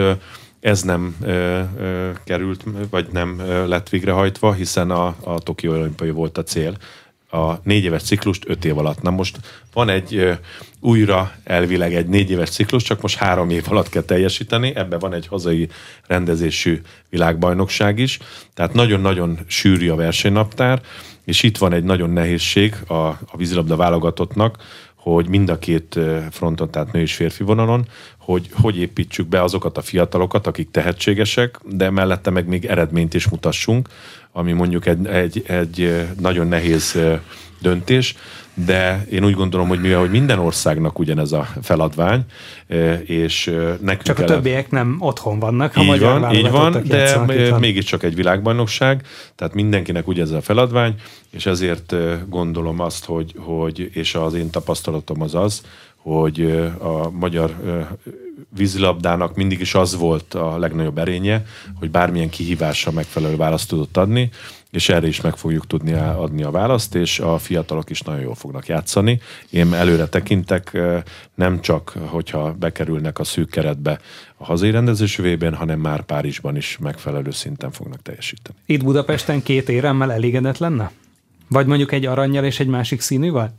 [0.60, 6.38] ez nem ö, ö, került, vagy nem lett végrehajtva, hiszen a, a Tokió olimpiai volt
[6.38, 6.76] a cél,
[7.36, 9.02] a négy éves ciklust öt év alatt.
[9.02, 9.40] Na most
[9.72, 10.38] van egy
[10.80, 15.14] újra elvileg egy négy éves ciklus, csak most három év alatt kell teljesíteni, ebben van
[15.14, 15.68] egy hazai
[16.06, 18.18] rendezésű világbajnokság is,
[18.54, 20.80] tehát nagyon-nagyon sűrű a versenynaptár,
[21.24, 24.56] és itt van egy nagyon nehézség a, a vízilabda válogatottnak,
[24.94, 25.98] hogy mind a két
[26.30, 31.60] fronton, tehát nő és férfi vonalon, hogy hogy építsük be azokat a fiatalokat, akik tehetségesek,
[31.64, 33.88] de mellette meg még eredményt is mutassunk,
[34.36, 36.98] ami mondjuk egy, egy, egy nagyon nehéz
[37.58, 38.14] döntés,
[38.54, 42.24] de én úgy gondolom, hogy mivel hogy minden országnak ugyanez a feladvány,
[43.04, 43.44] és
[43.80, 47.18] nekünk Csak a többiek nem otthon vannak, ha így van, így van, de
[47.58, 49.02] mégiscsak egy világbajnokság,
[49.34, 50.94] tehát mindenkinek ugyanez a feladvány,
[51.30, 51.94] és ezért
[52.28, 55.62] gondolom azt, hogy, hogy és az én tapasztalatom az az,
[55.96, 56.40] hogy
[56.78, 57.54] a magyar
[58.56, 61.44] vízilabdának mindig is az volt a legnagyobb erénye,
[61.78, 64.30] hogy bármilyen kihívásra megfelelő választ tudott adni,
[64.70, 68.34] és erre is meg fogjuk tudni adni a választ, és a fiatalok is nagyon jól
[68.34, 69.20] fognak játszani.
[69.50, 70.78] Én előre tekintek,
[71.34, 74.00] nem csak, hogyha bekerülnek a szűk keretbe
[74.36, 78.58] a hazai rendezésű hanem már Párizsban is megfelelő szinten fognak teljesíteni.
[78.66, 80.90] Itt Budapesten két éremmel elégedett lenne?
[81.48, 83.54] Vagy mondjuk egy aranyjal és egy másik színűvel?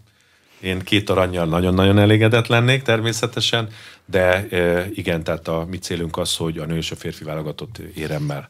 [0.61, 3.67] Én két aranyjal nagyon-nagyon elégedett lennék természetesen,
[4.05, 4.47] de
[4.93, 8.49] igen, tehát a mi célunk az, hogy a nő és a férfi válogatott éremmel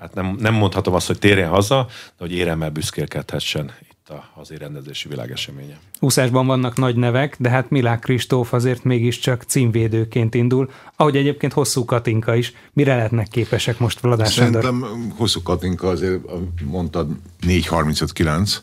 [0.00, 4.58] hát nem, nem mondhatom azt, hogy térjen haza, de hogy éremmel büszkélkedhessen itt a hazai
[4.58, 5.78] rendezési világeseménye.
[6.00, 11.84] Úszásban vannak nagy nevek, de hát Milák Kristóf azért mégiscsak címvédőként indul, ahogy egyébként hosszú
[11.84, 12.52] Katinka is.
[12.72, 14.84] Mire lehetnek képesek most Vladás Szerintem
[15.16, 16.20] hosszú Katinka azért
[16.64, 17.08] mondtad
[17.46, 18.56] 4.35.9,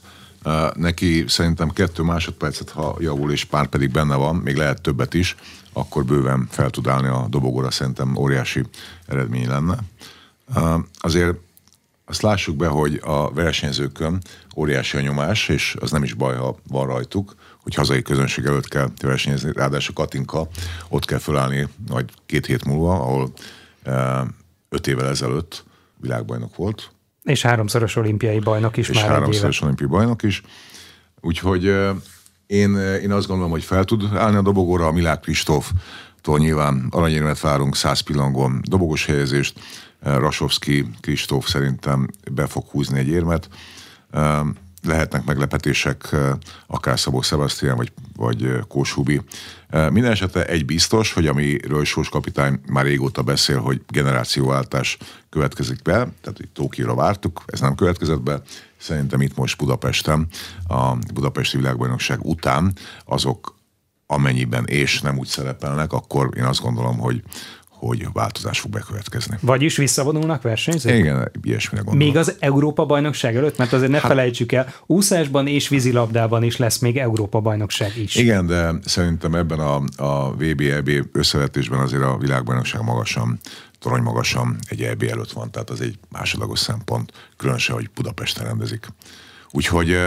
[0.75, 5.35] neki szerintem kettő másodpercet, ha javul, és pár pedig benne van, még lehet többet is,
[5.73, 8.63] akkor bőven fel tud állni a dobogóra, szerintem óriási
[9.05, 9.77] eredmény lenne.
[10.99, 11.35] Azért
[12.05, 14.21] azt lássuk be, hogy a versenyzőkön
[14.55, 18.67] óriási a nyomás, és az nem is baj, ha van rajtuk, hogy hazai közönség előtt
[18.67, 20.47] kell versenyezni, ráadásul Katinka
[20.89, 23.31] ott kell fölállni majd két hét múlva, ahol
[24.69, 25.63] öt évvel ezelőtt
[25.97, 26.91] világbajnok volt.
[27.27, 30.41] És háromszoros olimpiai bajnok is és már háromszoros olimpiai bajnok is.
[31.21, 31.63] Úgyhogy
[32.47, 37.39] én, én azt gondolom, hogy fel tud állni a dobogóra, a Milák Kristóftól nyilván aranyérmet
[37.39, 39.59] várunk, száz pillangon dobogos helyezést,
[39.99, 43.49] Rasovski Kristóf szerintem be fog húzni egy érmet.
[44.87, 46.15] Lehetnek meglepetések,
[46.67, 49.21] akár Szabó Sebastian vagy, vagy Kósubi.
[49.69, 54.97] Minden esetre egy biztos, hogy amiről Sós kapitány már régóta beszél, hogy generációváltás
[55.29, 58.41] következik be, tehát hogy Tókióra vártuk, ez nem következett be.
[58.77, 60.27] Szerintem itt most Budapesten,
[60.67, 62.73] a Budapesti Világbajnokság után
[63.05, 63.55] azok
[64.07, 67.23] amennyiben és nem úgy szerepelnek, akkor én azt gondolom, hogy
[67.79, 69.37] hogy változás fog bekövetkezni.
[69.41, 70.97] Vagyis visszavonulnak versenyzők?
[70.97, 72.07] Igen, ilyesmire gondolom.
[72.07, 73.57] Még az Európa bajnokság előtt?
[73.57, 78.15] Mert azért ne hát, felejtsük el, úszásban és vízilabdában is lesz még Európa bajnokság is.
[78.15, 83.39] Igen, de szerintem ebben a, a VB-EB összevetésben azért a világbajnokság magasan,
[83.79, 88.87] torony magasan egy EB előtt van, tehát az egy másodlagos szempont, különösen, hogy Budapesten rendezik.
[89.51, 89.97] Úgyhogy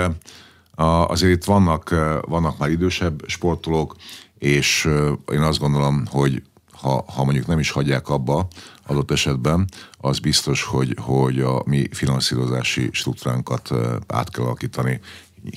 [1.06, 1.94] azért itt vannak,
[2.28, 3.96] vannak már idősebb sportolók,
[4.38, 4.88] és
[5.32, 6.42] én azt gondolom, hogy
[6.80, 8.48] ha, ha mondjuk nem is hagyják abba
[8.86, 9.68] adott esetben,
[9.98, 13.70] az biztos, hogy, hogy a mi finanszírozási struktúránkat
[14.06, 15.00] át kell alakítani,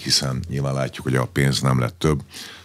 [0.03, 2.21] hiszen nyilván látjuk, hogy a pénz nem lett több.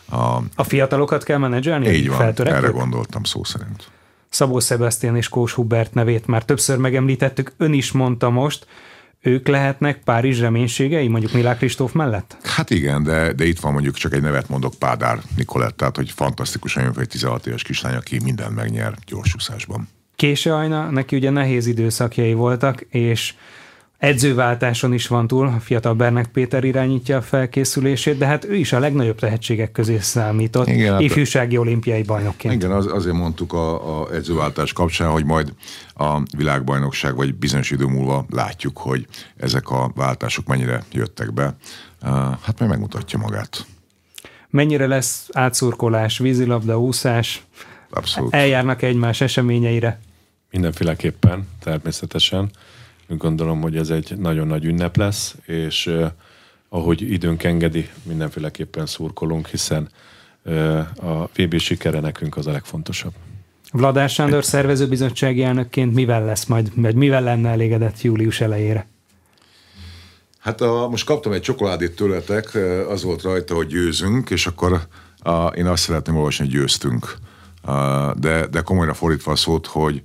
[0.09, 1.89] A, a fiatalokat kell menedzselni?
[1.89, 3.91] Így van, erre gondoltam szó szerint.
[4.29, 8.67] Szabó Sebastian és Kós Hubert nevét már többször megemlítettük, ön is mondta most,
[9.29, 12.37] ők lehetnek Párizs reménységei, mondjuk Milák Kristóf mellett?
[12.43, 16.11] Hát igen, de, de itt van mondjuk csak egy nevet mondok, Pádár Nikolett, tehát hogy
[16.11, 19.89] fantasztikusan jön egy 16 éves kislány, aki mindent megnyer gyorsúszásban.
[20.17, 23.35] Késő Ajna, neki ugye nehéz időszakjai voltak, és
[23.99, 28.73] edzőváltáson is van túl, a fiatal Bernek Péter irányítja a felkészülését, de hát ő is
[28.73, 32.55] a legnagyobb tehetségek közé számított, igen, hát, ifjúsági olimpiai bajnokként.
[32.55, 35.53] Igen, az, azért mondtuk a, a edzőváltás kapcsán, hogy majd
[35.95, 41.57] a világbajnokság, vagy bizonyos idő múlva látjuk, hogy ezek a váltások mennyire jöttek be.
[42.43, 43.67] Hát meg megmutatja magát.
[44.51, 47.43] Mennyire lesz átszurkolás, vízilabda, úszás?
[47.91, 48.35] Abszolút.
[48.35, 50.01] Eljárnak egymás eseményeire?
[50.51, 52.51] Mindenféleképpen, természetesen.
[53.09, 55.91] Gondolom, hogy ez egy nagyon nagy ünnep lesz, és
[56.69, 59.89] ahogy időnk engedi, mindenféleképpen szurkolunk, hiszen
[60.97, 63.13] a VB sikere nekünk az a legfontosabb.
[63.73, 68.87] Vladár Sándor szervezőbizottsági elnökként mivel lesz majd, vagy mivel lenne elégedett július elejére?
[70.39, 74.81] Hát a, most kaptam egy csokoládét tőletek, az volt rajta, hogy győzünk, és akkor
[75.19, 77.17] a, én azt szeretném olvasni, hogy győztünk.
[77.63, 80.03] A, de, de komolyra fordítva a szót, hogy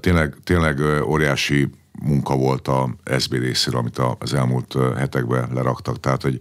[0.00, 1.70] tényleg, tényleg óriási
[2.02, 6.38] munka volt a SB részéről, amit az elmúlt hetekben leraktak, tehát hogy,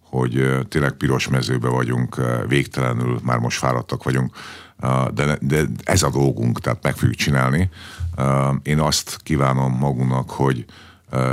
[0.00, 4.36] hogy tényleg piros mezőbe vagyunk, végtelenül, már most fáradtak vagyunk,
[5.14, 7.70] de, de ez a dolgunk, tehát meg fogjuk csinálni.
[8.62, 10.64] Én azt kívánom magunknak, hogy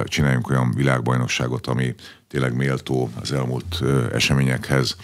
[0.03, 1.95] csináljunk olyan világbajnokságot, ami
[2.28, 4.95] tényleg méltó az elmúlt eseményekhez,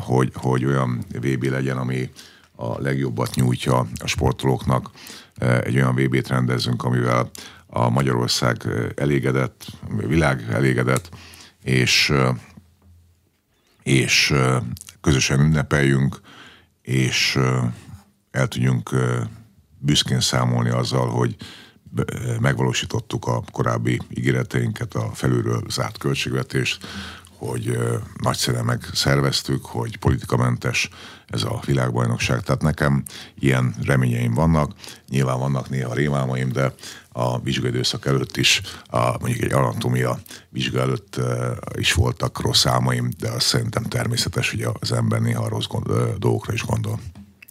[0.00, 2.10] hogy, hogy olyan VB legyen, ami
[2.56, 4.90] a legjobbat nyújtja a sportolóknak.
[5.38, 7.30] Egy olyan VB-t rendezünk, amivel
[7.78, 9.66] a Magyarország elégedett,
[10.02, 11.08] a világ elégedett,
[11.62, 12.12] és,
[13.82, 14.34] és
[15.00, 16.20] közösen ünnepeljünk,
[16.82, 17.38] és
[18.30, 18.90] el tudjunk
[19.78, 21.36] büszkén számolni azzal, hogy
[22.40, 26.86] megvalósítottuk a korábbi ígéreteinket, a felülről zárt költségvetést,
[27.38, 27.78] hogy
[28.22, 30.88] nagyszerűen megszerveztük, hogy politikamentes
[31.26, 32.40] ez a világbajnokság.
[32.40, 33.02] Tehát nekem
[33.38, 34.72] ilyen reményeim vannak,
[35.08, 36.74] nyilván vannak néha rémálmaim, de
[37.18, 41.20] a vizsgaidőszak előtt is, a, mondjuk egy anatómia vizsga előtt
[41.74, 45.86] is voltak rossz álmaim, de azt szerintem természetes, hogy az ember néha rossz gond,
[46.18, 46.98] dolgokra is gondol.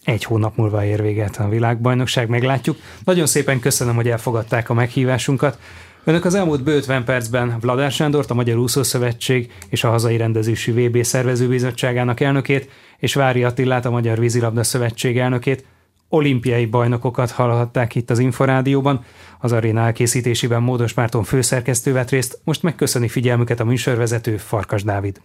[0.04, 2.76] Egy hónap múlva ér véget a világbajnokság, meglátjuk.
[3.04, 5.58] Nagyon szépen köszönöm, hogy elfogadták a meghívásunkat.
[6.04, 10.72] Önök az elmúlt bő 50 percben Vladár Sándort, a Magyar Úszószövetség és a hazai rendezésű
[10.72, 15.64] VB szervezőbizottságának elnökét, és Vári Attillát, a Magyar Vízilabda Szövetség elnökét,
[16.08, 19.04] olimpiai bajnokokat hallhatták itt az Inforádióban.
[19.38, 25.20] Az aréna elkészítésében Módos Márton főszerkesztő vett részt, most megköszöni figyelmüket a műsorvezető Farkas Dávid.